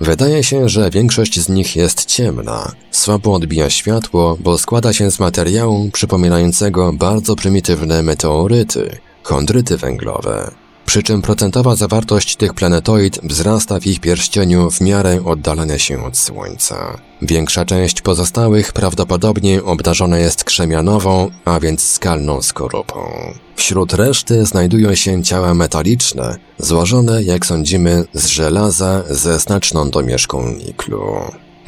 [0.00, 5.20] Wydaje się, że większość z nich jest ciemna, słabo odbija światło, bo składa się z
[5.20, 10.63] materiału przypominającego bardzo prymitywne meteoryty, chondryty węglowe.
[10.86, 16.18] Przy czym procentowa zawartość tych planetoid wzrasta w ich pierścieniu w miarę oddalania się od
[16.18, 16.98] Słońca.
[17.22, 23.10] Większa część pozostałych prawdopodobnie obdarzona jest krzemianową, a więc skalną skorupą.
[23.56, 31.00] Wśród reszty znajdują się ciała metaliczne, złożone, jak sądzimy, z żelaza ze znaczną domieszką niklu.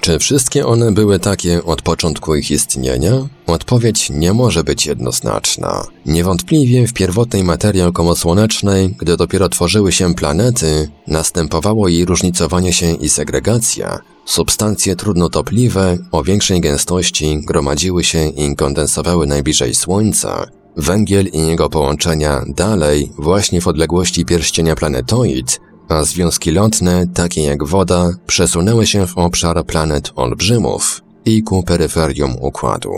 [0.07, 3.13] Czy wszystkie one były takie od początku ich istnienia?
[3.47, 5.87] Odpowiedź nie może być jednoznaczna.
[6.07, 13.09] Niewątpliwie w pierwotnej materii okołosłonecznej, gdy dopiero tworzyły się planety, następowało jej różnicowanie się i
[13.09, 13.99] segregacja.
[14.25, 22.45] Substancje trudnotopliwe o większej gęstości gromadziły się i kondensowały najbliżej Słońca, Węgiel i jego połączenia
[22.49, 29.19] dalej, właśnie w odległości pierścienia planetoid, a związki lotne, takie jak woda, przesunęły się w
[29.19, 32.93] obszar planet olbrzymów i ku peryferium układu.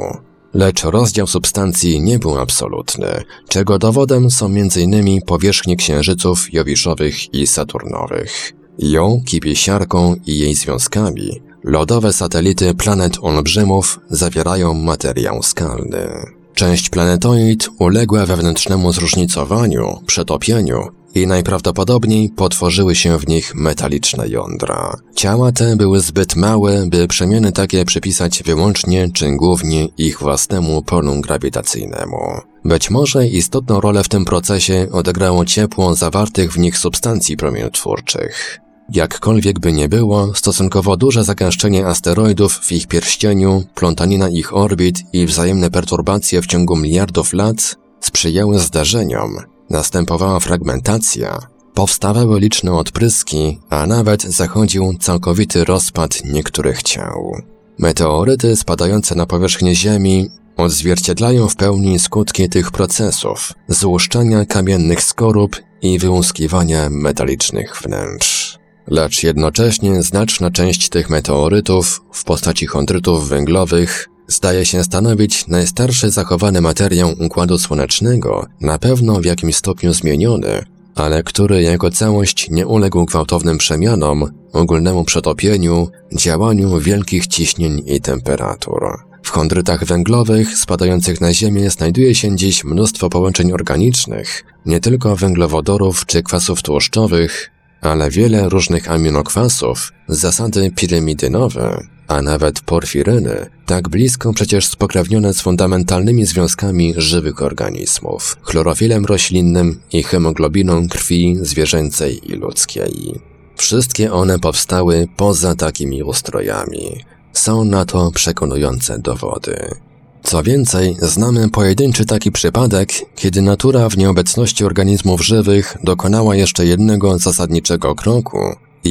[0.55, 5.23] Lecz rozdział substancji nie był absolutny, czego dowodem są m.in.
[5.23, 8.53] powierzchnie księżyców jowiszowych i saturnowych.
[8.79, 11.43] Ją kipi siarką i jej związkami.
[11.65, 16.09] Lodowe satelity planet olbrzymów zawierają materiał skalny.
[16.55, 24.97] Część planetoid uległa wewnętrznemu zróżnicowaniu, przetopieniu i najprawdopodobniej potworzyły się w nich metaliczne jądra.
[25.15, 31.21] Ciała te były zbyt małe, by przemiany takie przypisać wyłącznie czy głównie ich własnemu polu
[31.21, 32.19] grawitacyjnemu.
[32.65, 38.61] Być może istotną rolę w tym procesie odegrało ciepło zawartych w nich substancji promieniotwórczych.
[38.93, 45.27] Jakkolwiek by nie było, stosunkowo duże zagęszczenie asteroidów w ich pierścieniu, plątanina ich orbit i
[45.27, 49.37] wzajemne perturbacje w ciągu miliardów lat sprzyjały zdarzeniom,
[49.71, 51.39] Następowała fragmentacja,
[51.75, 57.33] powstawały liczne odpryski, a nawet zachodził całkowity rozpad niektórych ciał.
[57.79, 65.99] Meteoryty spadające na powierzchnię Ziemi odzwierciedlają w pełni skutki tych procesów, złuszczania kamiennych skorup i
[65.99, 68.59] wyłuskiwania metalicznych wnętrz.
[68.87, 76.61] Lecz jednocześnie znaczna część tych meteorytów w postaci chondrytów węglowych zdaje się stanowić najstarszy zachowany
[76.61, 80.65] materiał Układu Słonecznego, na pewno w jakimś stopniu zmieniony,
[80.95, 89.09] ale który jako całość nie uległ gwałtownym przemianom, ogólnemu przetopieniu, działaniu wielkich ciśnień i temperatur.
[89.23, 96.07] W chondrytach węglowych spadających na Ziemię znajduje się dziś mnóstwo połączeń organicznych, nie tylko węglowodorów
[96.07, 104.67] czy kwasów tłuszczowych, ale wiele różnych aminokwasów, zasady pirimidynowe, a nawet porfiryny, tak blisko przecież
[104.67, 113.21] spokrewnione z fundamentalnymi związkami żywych organizmów, chlorofilem roślinnym i hemoglobiną krwi zwierzęcej i ludzkiej.
[113.57, 117.05] Wszystkie one powstały poza takimi ustrojami.
[117.33, 119.75] Są na to przekonujące dowody.
[120.23, 127.19] Co więcej, znamy pojedynczy taki przypadek, kiedy natura w nieobecności organizmów żywych dokonała jeszcze jednego
[127.19, 128.39] zasadniczego kroku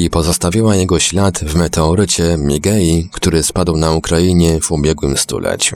[0.04, 5.76] i pozostawiła jego ślad w meteorycie Migei, który spadł na Ukrainie w ubiegłym stuleciu.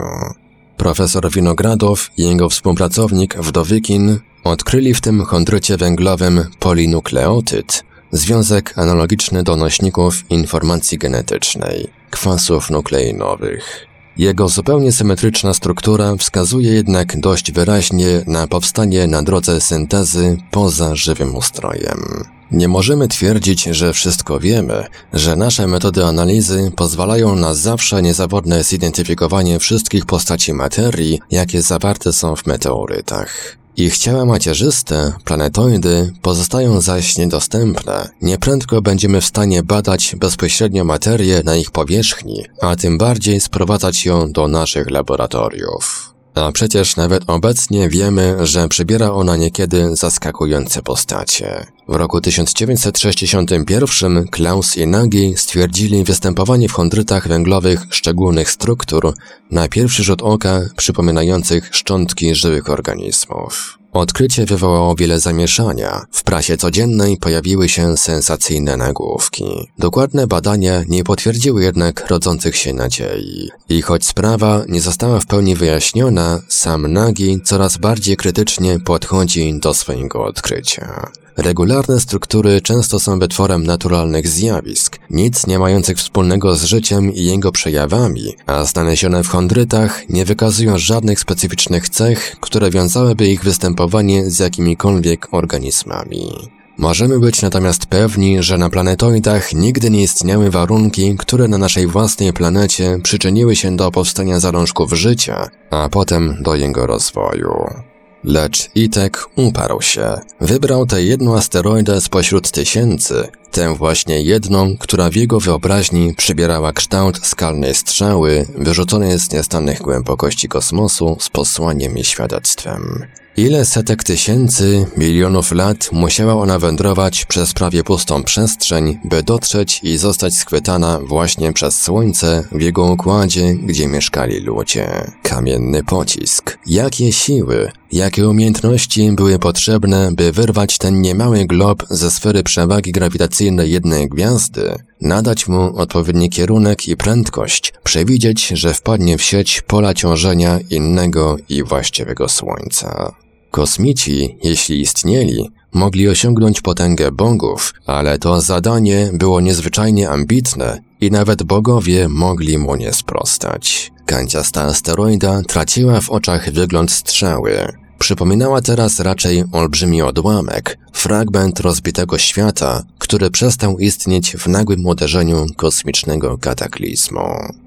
[0.76, 9.56] Profesor Winogradow i jego współpracownik Wdowykin odkryli w tym chondrycie węglowym polinukleotyd, związek analogiczny do
[9.56, 13.86] nośników informacji genetycznej, kwasów nukleinowych.
[14.16, 21.36] Jego zupełnie symetryczna struktura wskazuje jednak dość wyraźnie na powstanie na drodze syntezy poza żywym
[21.36, 22.24] ustrojem.
[22.52, 29.58] Nie możemy twierdzić, że wszystko wiemy, że nasze metody analizy pozwalają na zawsze niezawodne zidentyfikowanie
[29.58, 33.56] wszystkich postaci materii, jakie zawarte są w meteorytach.
[33.76, 38.08] Ich ciała macierzyste, planetoidy, pozostają zaś niedostępne.
[38.22, 44.32] Nieprędko będziemy w stanie badać bezpośrednio materię na ich powierzchni, a tym bardziej sprowadzać ją
[44.32, 46.11] do naszych laboratoriów.
[46.34, 51.66] A przecież nawet obecnie wiemy, że przybiera ona niekiedy zaskakujące postacie.
[51.88, 59.14] W roku 1961 Klaus i Nagy stwierdzili występowanie w chondrytach węglowych szczególnych struktur,
[59.50, 63.81] na pierwszy rzut oka przypominających szczątki żywych organizmów.
[63.92, 66.06] Odkrycie wywołało wiele zamieszania.
[66.12, 69.68] W prasie codziennej pojawiły się sensacyjne nagłówki.
[69.78, 73.50] Dokładne badania nie potwierdziły jednak rodzących się nadziei.
[73.68, 79.74] I choć sprawa nie została w pełni wyjaśniona, sam Nagi coraz bardziej krytycznie podchodzi do
[79.74, 81.10] swojego odkrycia.
[81.36, 87.52] Regularne struktury często są wytworem naturalnych zjawisk, nic nie mających wspólnego z życiem i jego
[87.52, 94.38] przejawami, a znalezione w chondrytach nie wykazują żadnych specyficznych cech, które wiązałyby ich występowanie z
[94.38, 96.32] jakimikolwiek organizmami.
[96.78, 102.32] Możemy być natomiast pewni, że na planetoidach nigdy nie istniały warunki, które na naszej własnej
[102.32, 107.91] planecie przyczyniły się do powstania zalążków życia, a potem do jego rozwoju.
[108.24, 110.20] Lecz Itek uparł się.
[110.40, 117.26] Wybrał tę jedną asteroidę spośród tysięcy, tę właśnie jedną, która w jego wyobraźni przybierała kształt
[117.26, 123.06] skalnej strzały wyrzuconej z niestanych głębokości kosmosu z posłaniem i świadectwem.
[123.36, 129.96] Ile setek tysięcy, milionów lat musiała ona wędrować przez prawie pustą przestrzeń, by dotrzeć i
[129.96, 135.12] zostać schwytana właśnie przez Słońce w jego układzie, gdzie mieszkali ludzie.
[135.22, 136.58] Kamienny pocisk.
[136.66, 143.41] Jakie siły, jakie umiejętności były potrzebne, by wyrwać ten niemały glob ze sfery przewagi grawitacyjnej
[143.42, 150.58] jednej gwiazdy, nadać mu odpowiedni kierunek i prędkość, przewidzieć, że wpadnie w sieć pola ciążenia
[150.70, 153.14] innego i właściwego Słońca.
[153.50, 161.42] Kosmici, jeśli istnieli, mogli osiągnąć potęgę bogów, ale to zadanie było niezwyczajnie ambitne i nawet
[161.42, 163.92] bogowie mogli mu nie sprostać.
[164.06, 167.81] Kanciasta asteroida traciła w oczach wygląd strzały.
[168.02, 176.38] Przypominała teraz raczej olbrzymi odłamek, fragment rozbitego świata, który przestał istnieć w nagłym uderzeniu kosmicznego
[176.38, 177.20] kataklizmu.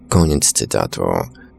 [0.10, 1.02] Koniec cytatu.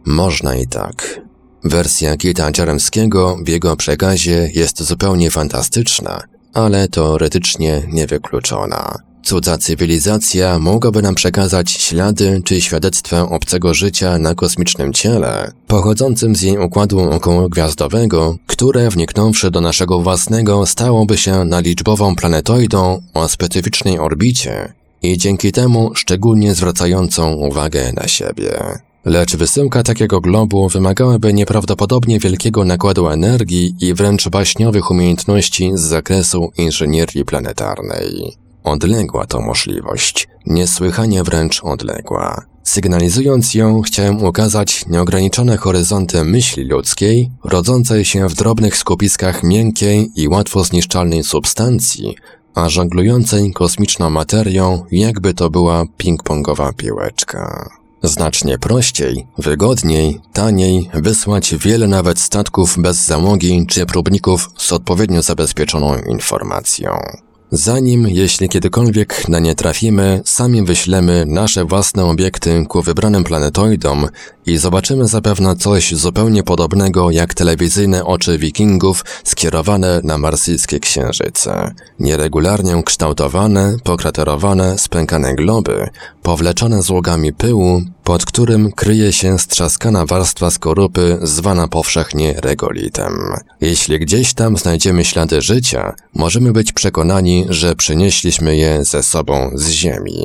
[0.05, 1.21] Można i tak.
[1.65, 6.23] Wersja Kita Jaremskiego w jego przekazie jest zupełnie fantastyczna,
[6.55, 9.06] ale teoretycznie niewykluczona.
[9.27, 16.43] Cudza cywilizacja mogłaby nam przekazać ślady czy świadectwa obcego życia na kosmicznym ciele, pochodzącym z
[16.43, 23.99] jej układu okołogwiazdowego, które wniknąwszy do naszego własnego stałoby się na liczbową planetoidą o specyficznej
[23.99, 28.59] orbicie i dzięki temu szczególnie zwracającą uwagę na siebie.
[29.05, 36.53] Lecz wysyłka takiego globu wymagałaby nieprawdopodobnie wielkiego nakładu energii i wręcz baśniowych umiejętności z zakresu
[36.59, 38.46] inżynierii planetarnej.
[38.67, 42.43] Odległa to możliwość, niesłychanie wręcz odległa.
[42.63, 50.29] Sygnalizując ją, chciałem ukazać nieograniczone horyzonty myśli ludzkiej, rodzącej się w drobnych skupiskach miękkiej i
[50.29, 52.17] łatwo zniszczalnej substancji,
[52.55, 57.71] a żonglującej kosmiczną materią, jakby to była ping-pongowa piłeczka.
[58.03, 65.97] Znacznie prościej, wygodniej, taniej wysłać wiele nawet statków bez załogi czy próbników z odpowiednio zabezpieczoną
[66.11, 67.26] informacją.
[67.51, 74.07] Zanim, jeśli kiedykolwiek na nie trafimy, sami wyślemy nasze własne obiekty ku wybranym planetoidom
[74.47, 81.75] i zobaczymy zapewne coś zupełnie podobnego jak telewizyjne oczy wikingów skierowane na marsyjskie księżyce.
[82.01, 85.89] Nieregularnie kształtowane, pokraterowane, spękane globy,
[86.23, 93.13] powleczone złogami pyłu, pod którym kryje się strzaskana warstwa skorupy zwana powszechnie regolitem.
[93.61, 99.71] Jeśli gdzieś tam znajdziemy ślady życia, możemy być przekonani, że przynieśliśmy je ze sobą z
[99.71, 100.25] Ziemi.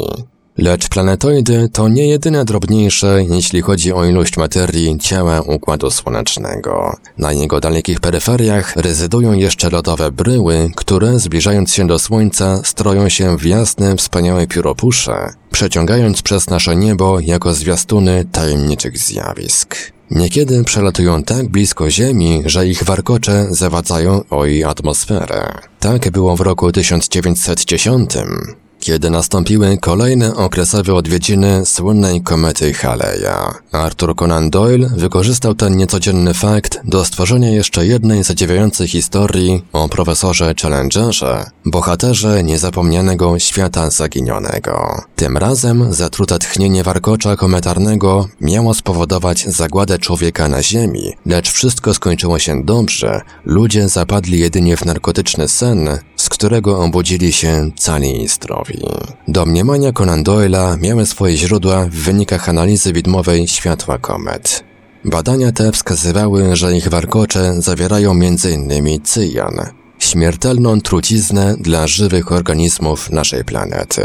[0.58, 6.98] Lecz planetoidy to nie jedyne drobniejsze, jeśli chodzi o ilość materii ciała Układu Słonecznego.
[7.18, 13.38] Na jego dalekich peryferiach rezydują jeszcze lodowe bryły, które zbliżając się do Słońca stroją się
[13.38, 19.76] w jasne, wspaniałe pióropusze, przeciągając przez nasze niebo jako zwiastuny tajemniczych zjawisk.
[20.12, 25.54] Niekiedy przelatują tak blisko Ziemi, że ich warkocze zawadzają o jej atmosferę.
[25.80, 28.10] Tak było w roku 1910
[28.82, 33.54] kiedy nastąpiły kolejne okresowe odwiedziny słynnej komety Haleja.
[33.72, 40.54] Arthur Conan Doyle wykorzystał ten niecodzienny fakt do stworzenia jeszcze jednej zadziwiającej historii o profesorze
[40.62, 45.02] Challengerze, bohaterze niezapomnianego świata zaginionego.
[45.16, 52.40] Tym razem zatrute tchnienie warkocza kometarnego miało spowodować zagładę człowieka na Ziemi, lecz wszystko skończyło
[52.40, 53.22] się dobrze.
[53.46, 55.90] Ludzie zapadli jedynie w narkotyczny sen,
[56.32, 58.80] którego obudzili się cali zdrowi.
[59.28, 64.64] Domniemania Conan Doyle'a miały swoje źródła w wynikach analizy widmowej światła komet.
[65.06, 69.02] Badania te wskazywały, że ich warkocze zawierają m.in.
[69.04, 69.56] cyjan,
[70.00, 74.04] śmiertelną truciznę dla żywych organizmów naszej planety.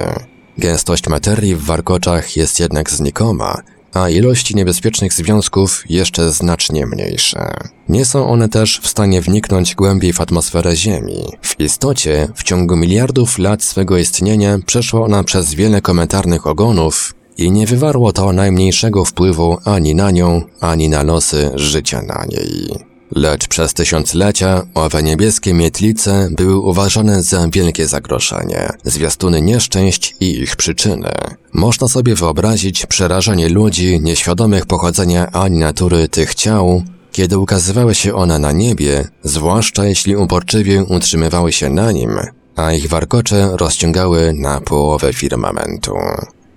[0.58, 3.62] Gęstość materii w warkoczach jest jednak znikoma,
[3.96, 7.50] a ilości niebezpiecznych związków jeszcze znacznie mniejsze.
[7.88, 11.24] Nie są one też w stanie wniknąć głębiej w atmosferę Ziemi.
[11.42, 17.50] W istocie, w ciągu miliardów lat swego istnienia przeszła ona przez wiele komentarnych ogonów i
[17.50, 22.95] nie wywarło to najmniejszego wpływu ani na nią, ani na losy życia na niej.
[23.10, 30.56] Lecz przez tysiąclecia owe niebieskie mietlice były uważane za wielkie zagrożenie, zwiastuny nieszczęść i ich
[30.56, 31.12] przyczyny.
[31.52, 36.82] Można sobie wyobrazić przerażenie ludzi nieświadomych pochodzenia ani natury tych ciał,
[37.12, 42.10] kiedy ukazywały się one na niebie, zwłaszcza jeśli uporczywie utrzymywały się na nim,
[42.56, 45.94] a ich warkocze rozciągały na połowę firmamentu.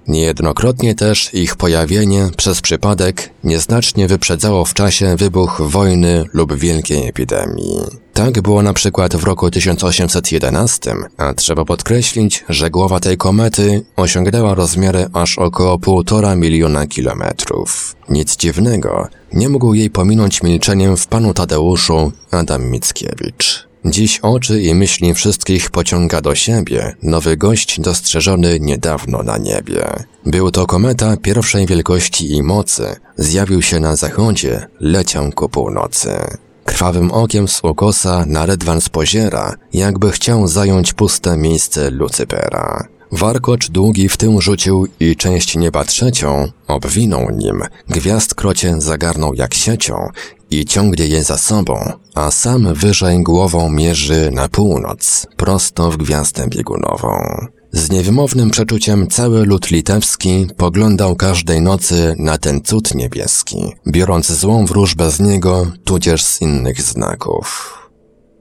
[0.09, 7.79] Niejednokrotnie też ich pojawienie przez przypadek nieznacznie wyprzedzało w czasie wybuch wojny lub wielkiej epidemii.
[8.13, 14.53] Tak było na przykład w roku 1811, a trzeba podkreślić, że głowa tej komety osiągnęła
[14.53, 17.95] rozmiary aż około półtora miliona kilometrów.
[18.09, 23.68] Nic dziwnego, nie mógł jej pominąć milczeniem w panu Tadeuszu Adam Mickiewicz.
[23.85, 29.85] Dziś oczy i myśli wszystkich pociąga do siebie nowy gość dostrzeżony niedawno na niebie.
[30.25, 32.95] Był to kometa pierwszej wielkości i mocy.
[33.17, 36.09] Zjawił się na zachodzie, leciał ku północy.
[36.65, 42.87] Krwawym okiem z ukosa na Redwan spoziera, jakby chciał zająć puste miejsce Lucypera.
[43.11, 49.53] Warkocz długi w tył rzucił i część nieba trzecią obwinął nim, gwiazd krocie zagarnął jak
[49.53, 50.09] siecią
[50.51, 56.47] i ciągnie je za sobą, a sam wyżej głową mierzy na północ, prosto w gwiazdę
[56.47, 57.09] biegunową.
[57.71, 64.65] Z niewymownym przeczuciem cały lud litewski poglądał każdej nocy na ten cud niebieski, biorąc złą
[64.65, 67.79] wróżbę z niego, tudzież z innych znaków.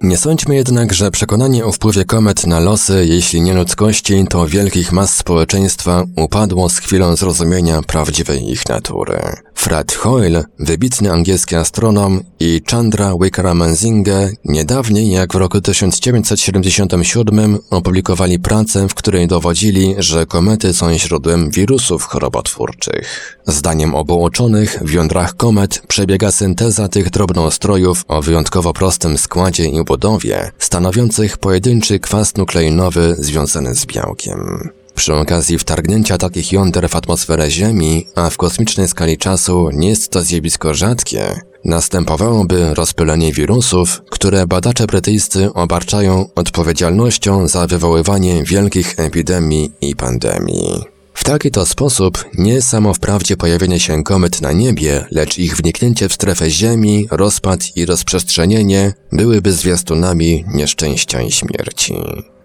[0.03, 4.93] Nie sądźmy jednak, że przekonanie o wpływie komet na losy, jeśli nie ludzkości, to wielkich
[4.93, 9.21] mas społeczeństwa upadło z chwilą zrozumienia prawdziwej ich natury.
[9.59, 18.89] Fred Hoyle, wybitny angielski astronom i Chandra Wickramansinge niedawniej jak w roku 1977 opublikowali pracę,
[18.89, 23.39] w której dowodzili, że komety są źródłem wirusów chorobotwórczych.
[23.47, 29.85] Zdaniem obu uczonych w jądrach komet przebiega synteza tych drobnoustrojów o wyjątkowo prostym składzie i
[29.85, 34.71] budowie, stanowiących pojedynczy kwas nukleinowy związany z białkiem.
[34.99, 40.11] Przy okazji wtargnięcia takich jąder w atmosferę Ziemi, a w kosmicznej skali czasu nie jest
[40.13, 49.73] to zjawisko rzadkie, następowałoby rozpylenie wirusów, które badacze brytyjscy obarczają odpowiedzialnością za wywoływanie wielkich epidemii
[49.81, 50.85] i pandemii.
[51.15, 56.09] W taki to sposób nie samo wprawdzie pojawienie się komet na niebie, lecz ich wniknięcie
[56.09, 61.95] w strefę Ziemi, rozpad i rozprzestrzenienie byłyby zwiastunami nieszczęścia i śmierci.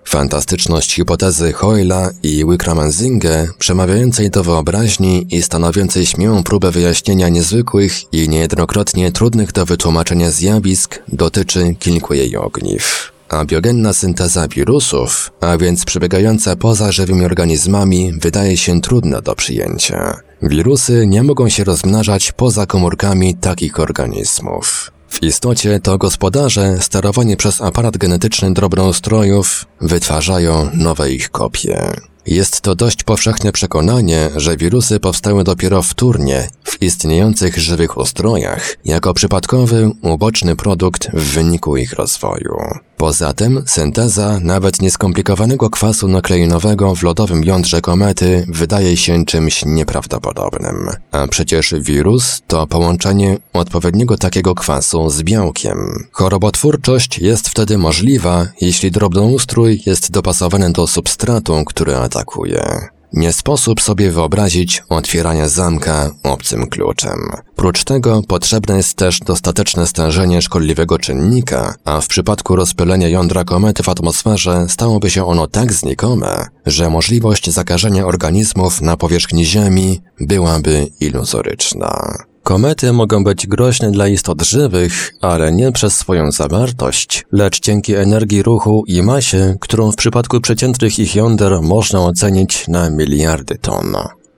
[0.05, 8.29] Fantastyczność hipotezy Hoyla i Wickramansinge, przemawiającej do wyobraźni i stanowiącej śmiałą próbę wyjaśnienia niezwykłych i
[8.29, 13.11] niejednokrotnie trudnych do wytłumaczenia zjawisk, dotyczy kilku jej ogniw.
[13.29, 20.19] A biogenna synteza wirusów, a więc przebiegająca poza żywymi organizmami, wydaje się trudna do przyjęcia.
[20.41, 24.91] Wirusy nie mogą się rozmnażać poza komórkami takich organizmów.
[25.13, 31.93] W istocie to gospodarze, sterowani przez aparat genetyczny drobnoustrojów, wytwarzają nowe ich kopie.
[32.25, 39.13] Jest to dość powszechne przekonanie, że wirusy powstały dopiero wtórnie w istniejących żywych ustrojach, jako
[39.13, 42.57] przypadkowy, uboczny produkt w wyniku ich rozwoju.
[42.97, 50.89] Poza tym synteza nawet nieskomplikowanego kwasu nukleinowego w lodowym jądrze komety wydaje się czymś nieprawdopodobnym.
[51.11, 56.07] A przecież wirus to połączenie odpowiedniego takiego kwasu z białkiem.
[56.11, 62.87] Chorobotwórczość jest wtedy możliwa, jeśli drobnoustrój jest dopasowany do substratu, który atakuje.
[63.13, 67.19] Nie sposób sobie wyobrazić otwierania zamka obcym kluczem.
[67.55, 73.83] Prócz tego potrzebne jest też dostateczne stężenie szkodliwego czynnika, a w przypadku rozpylenia jądra komety
[73.83, 80.87] w atmosferze stałoby się ono tak znikome, że możliwość zakażenia organizmów na powierzchni Ziemi byłaby
[80.99, 82.17] iluzoryczna.
[82.43, 88.43] Komety mogą być groźne dla istot żywych, ale nie przez swoją zawartość, lecz dzięki energii
[88.43, 93.95] ruchu i masie, którą w przypadku przeciętnych ich jąder można ocenić na miliardy ton.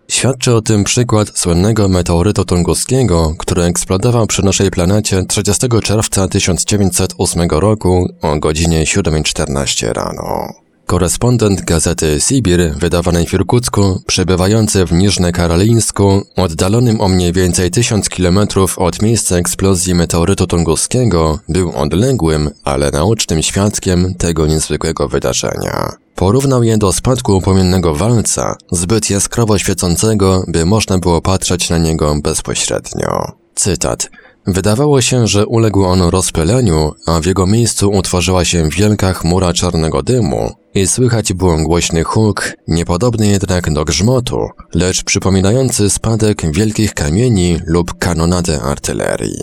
[0.08, 7.50] Świadczy o tym przykład słynnego meteorytu tunguskiego, który eksplodował przy naszej planecie 30 czerwca 1908
[7.50, 10.65] roku o godzinie 7.14 rano.
[10.86, 18.80] Korespondent gazety Sibir, wydawanej w Irkucku, przebywający w Niżne-Karolińsku, oddalonym o mniej więcej tysiąc kilometrów
[18.80, 25.92] od miejsca eksplozji meteorytu tunguskiego, był odległym, ale naocznym świadkiem tego niezwykłego wydarzenia.
[26.16, 32.16] Porównał je do spadku płomiennego walca, zbyt jaskrawo świecącego, by można było patrzeć na niego
[32.24, 33.32] bezpośrednio.
[33.56, 34.10] Cytat.
[34.48, 40.04] Wydawało się, że uległ on rozpyleniu, a w jego miejscu utworzyła się wielka chmura czarnego
[40.04, 47.60] dymu i słychać było głośny huk, niepodobny jednak do grzmotu, lecz przypominający spadek wielkich kamieni
[47.66, 49.42] lub kanonadę artylerii.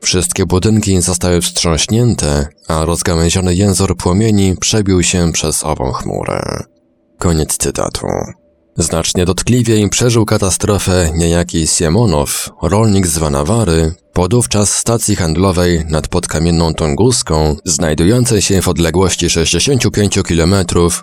[0.00, 6.62] Wszystkie budynki zostały wstrząśnięte, a rozgałęziony jęzor płomieni przebił się przez ową chmurę.
[7.18, 8.06] Koniec cytatu.
[8.78, 17.56] Znacznie dotkliwiej przeżył katastrofę niejaki Siemonow, rolnik z Vanawary, podówczas stacji handlowej nad podkamienną Tunguską,
[17.64, 20.54] znajdującej się w odległości 65 km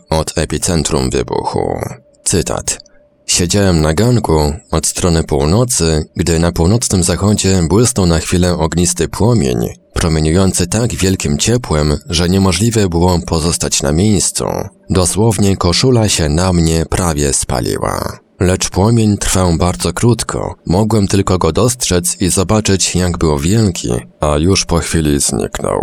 [0.10, 1.80] od epicentrum wybuchu.
[2.24, 2.78] Cytat.
[3.26, 9.81] Siedziałem na ganku od strony północy, gdy na północnym zachodzie błysnął na chwilę ognisty płomień,
[9.94, 14.46] promieniujący tak wielkim ciepłem, że niemożliwe było pozostać na miejscu.
[14.90, 18.20] Dosłownie koszula się na mnie prawie spaliła.
[18.40, 20.56] Lecz płomień trwał bardzo krótko.
[20.66, 23.90] Mogłem tylko go dostrzec i zobaczyć, jak był wielki,
[24.20, 25.82] a już po chwili zniknął.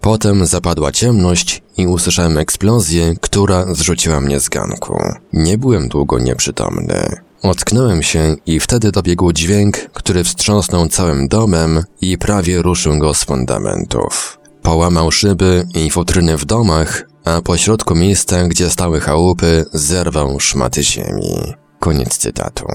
[0.00, 4.98] Potem zapadła ciemność i usłyszałem eksplozję, która zrzuciła mnie z ganku.
[5.32, 7.16] Nie byłem długo nieprzytomny.
[7.42, 13.24] Ocknąłem się i wtedy dobiegł dźwięk, który wstrząsnął całym domem i prawie ruszył go z
[13.24, 14.38] fundamentów.
[14.62, 21.54] Połamał szyby i futryny w domach, a pośrodku miejsca, gdzie stały chałupy, zerwał szmaty ziemi.
[21.80, 22.66] Koniec cytatu.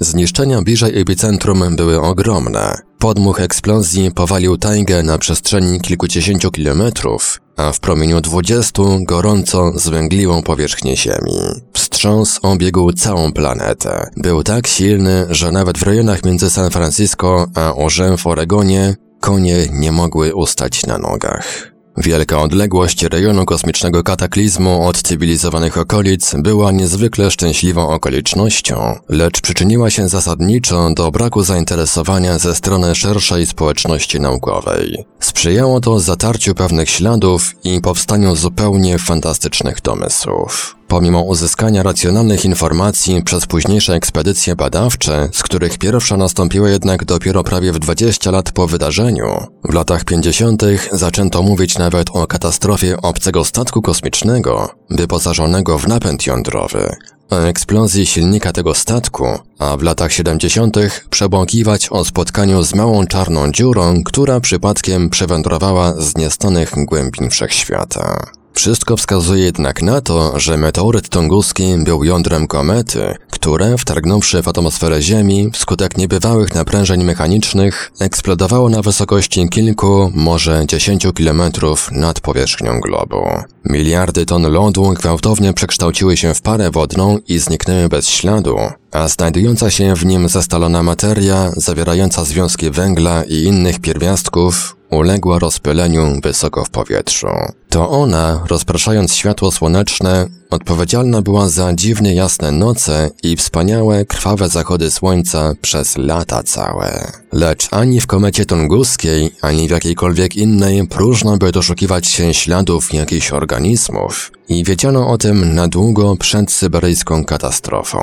[0.00, 2.78] Zniszczenia bliżej epicentrum były ogromne.
[2.98, 10.96] Podmuch eksplozji powalił tajgę na przestrzeni kilkudziesięciu kilometrów, a w promieniu dwudziestu gorąco zwęgliłą powierzchnię
[10.96, 11.38] Ziemi.
[11.72, 14.10] Wstrząs obiegł całą planetę.
[14.16, 19.66] Był tak silny, że nawet w rejonach między San Francisco a Orzem w Oregonie konie
[19.72, 21.75] nie mogły ustać na nogach.
[21.98, 30.08] Wielka odległość rejonu kosmicznego kataklizmu od cywilizowanych okolic była niezwykle szczęśliwą okolicznością, lecz przyczyniła się
[30.08, 35.04] zasadniczo do braku zainteresowania ze strony szerszej społeczności naukowej.
[35.20, 40.75] Sprzyjało to zatarciu pewnych śladów i powstaniu zupełnie fantastycznych domysłów.
[40.88, 47.72] Pomimo uzyskania racjonalnych informacji przez późniejsze ekspedycje badawcze, z których pierwsza nastąpiła jednak dopiero prawie
[47.72, 50.62] w 20 lat po wydarzeniu, w latach 50.
[50.92, 56.96] zaczęto mówić nawet o katastrofie obcego statku kosmicznego, wyposażonego w napęd jądrowy,
[57.30, 59.26] o eksplozji silnika tego statku,
[59.58, 60.76] a w latach 70.
[61.10, 68.26] przebąkiwać o spotkaniu z małą czarną dziurą, która przypadkiem przewędrowała z niestanych głębin wszechświata.
[68.56, 75.02] Wszystko wskazuje jednak na to, że meteoryt tunguski był jądrem komety, które, wtargnąwszy w atmosferę
[75.02, 83.24] Ziemi, wskutek niebywałych naprężeń mechanicznych, eksplodowało na wysokości kilku, może dziesięciu kilometrów nad powierzchnią globu.
[83.64, 88.56] Miliardy ton lodu gwałtownie przekształciły się w parę wodną i zniknęły bez śladu,
[88.92, 96.20] a znajdująca się w nim zastalona materia, zawierająca związki węgla i innych pierwiastków, uległa rozpyleniu
[96.22, 97.28] wysoko w powietrzu.
[97.76, 104.90] To ona, rozpraszając światło słoneczne, odpowiedzialna była za dziwnie jasne noce i wspaniałe, krwawe zachody
[104.90, 107.12] słońca przez lata całe.
[107.32, 113.32] Lecz ani w komecie tunguskiej, ani w jakiejkolwiek innej próżno by doszukiwać się śladów jakichś
[113.32, 117.98] organizmów, i wiedziano o tym na długo przed syberyjską katastrofą.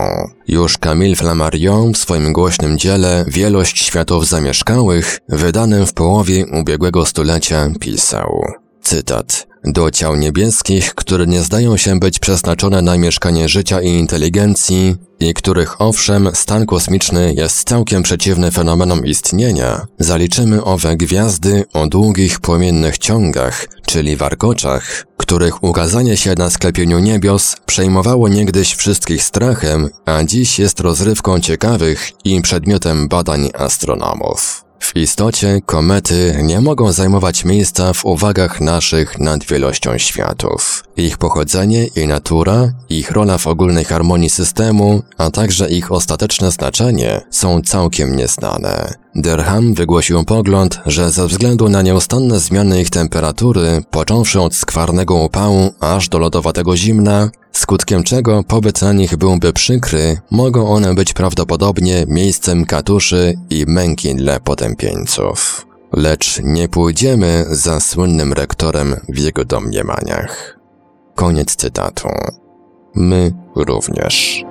[0.48, 7.70] Już Camille Flammarion w swoim głośnym dziele Wielość światów zamieszkałych, wydanym w połowie ubiegłego stulecia,
[7.80, 8.42] pisał.
[8.82, 9.53] Cytat.
[9.66, 15.34] Do ciał niebieskich, które nie zdają się być przeznaczone na mieszkanie życia i inteligencji, i
[15.34, 22.98] których owszem stan kosmiczny jest całkiem przeciwny fenomenom istnienia, zaliczymy owe gwiazdy o długich płomiennych
[22.98, 30.60] ciągach, czyli warkoczach, których ukazanie się na sklepieniu niebios przejmowało niegdyś wszystkich strachem, a dziś
[30.60, 34.63] jest rozrywką ciekawych i przedmiotem badań astronomów.
[34.84, 40.84] W istocie komety nie mogą zajmować miejsca w uwagach naszych nad wielością światów.
[40.98, 47.22] Ich pochodzenie i natura, ich rola w ogólnej harmonii systemu, a także ich ostateczne znaczenie
[47.30, 49.03] są całkiem nieznane.
[49.16, 55.72] Derham wygłosił pogląd, że ze względu na nieustanne zmiany ich temperatury, począwszy od skwarnego upału
[55.80, 62.06] aż do lodowatego zimna, skutkiem czego pobyt na nich byłby przykry, mogą one być prawdopodobnie
[62.08, 65.66] miejscem katuszy i męki dla potępieńców.
[65.94, 70.60] Lecz nie pójdziemy za słynnym rektorem w jego domniemaniach.
[71.16, 72.10] Koniec cytatu.
[72.96, 74.44] My również.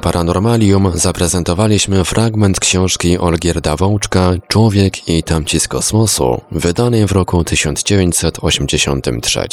[0.00, 9.48] Paranormalium zaprezentowaliśmy fragment książki Olgierda Wączka Człowiek i tamci z kosmosu, wydanej w roku 1983.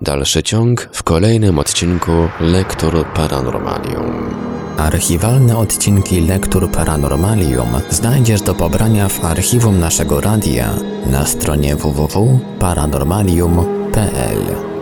[0.00, 4.34] Dalszy ciąg w kolejnym odcinku Lektur Paranormalium.
[4.78, 10.74] Archiwalne odcinki Lektur Paranormalium znajdziesz do pobrania w archiwum naszego radia
[11.06, 14.73] na stronie www.paranormalium.pl.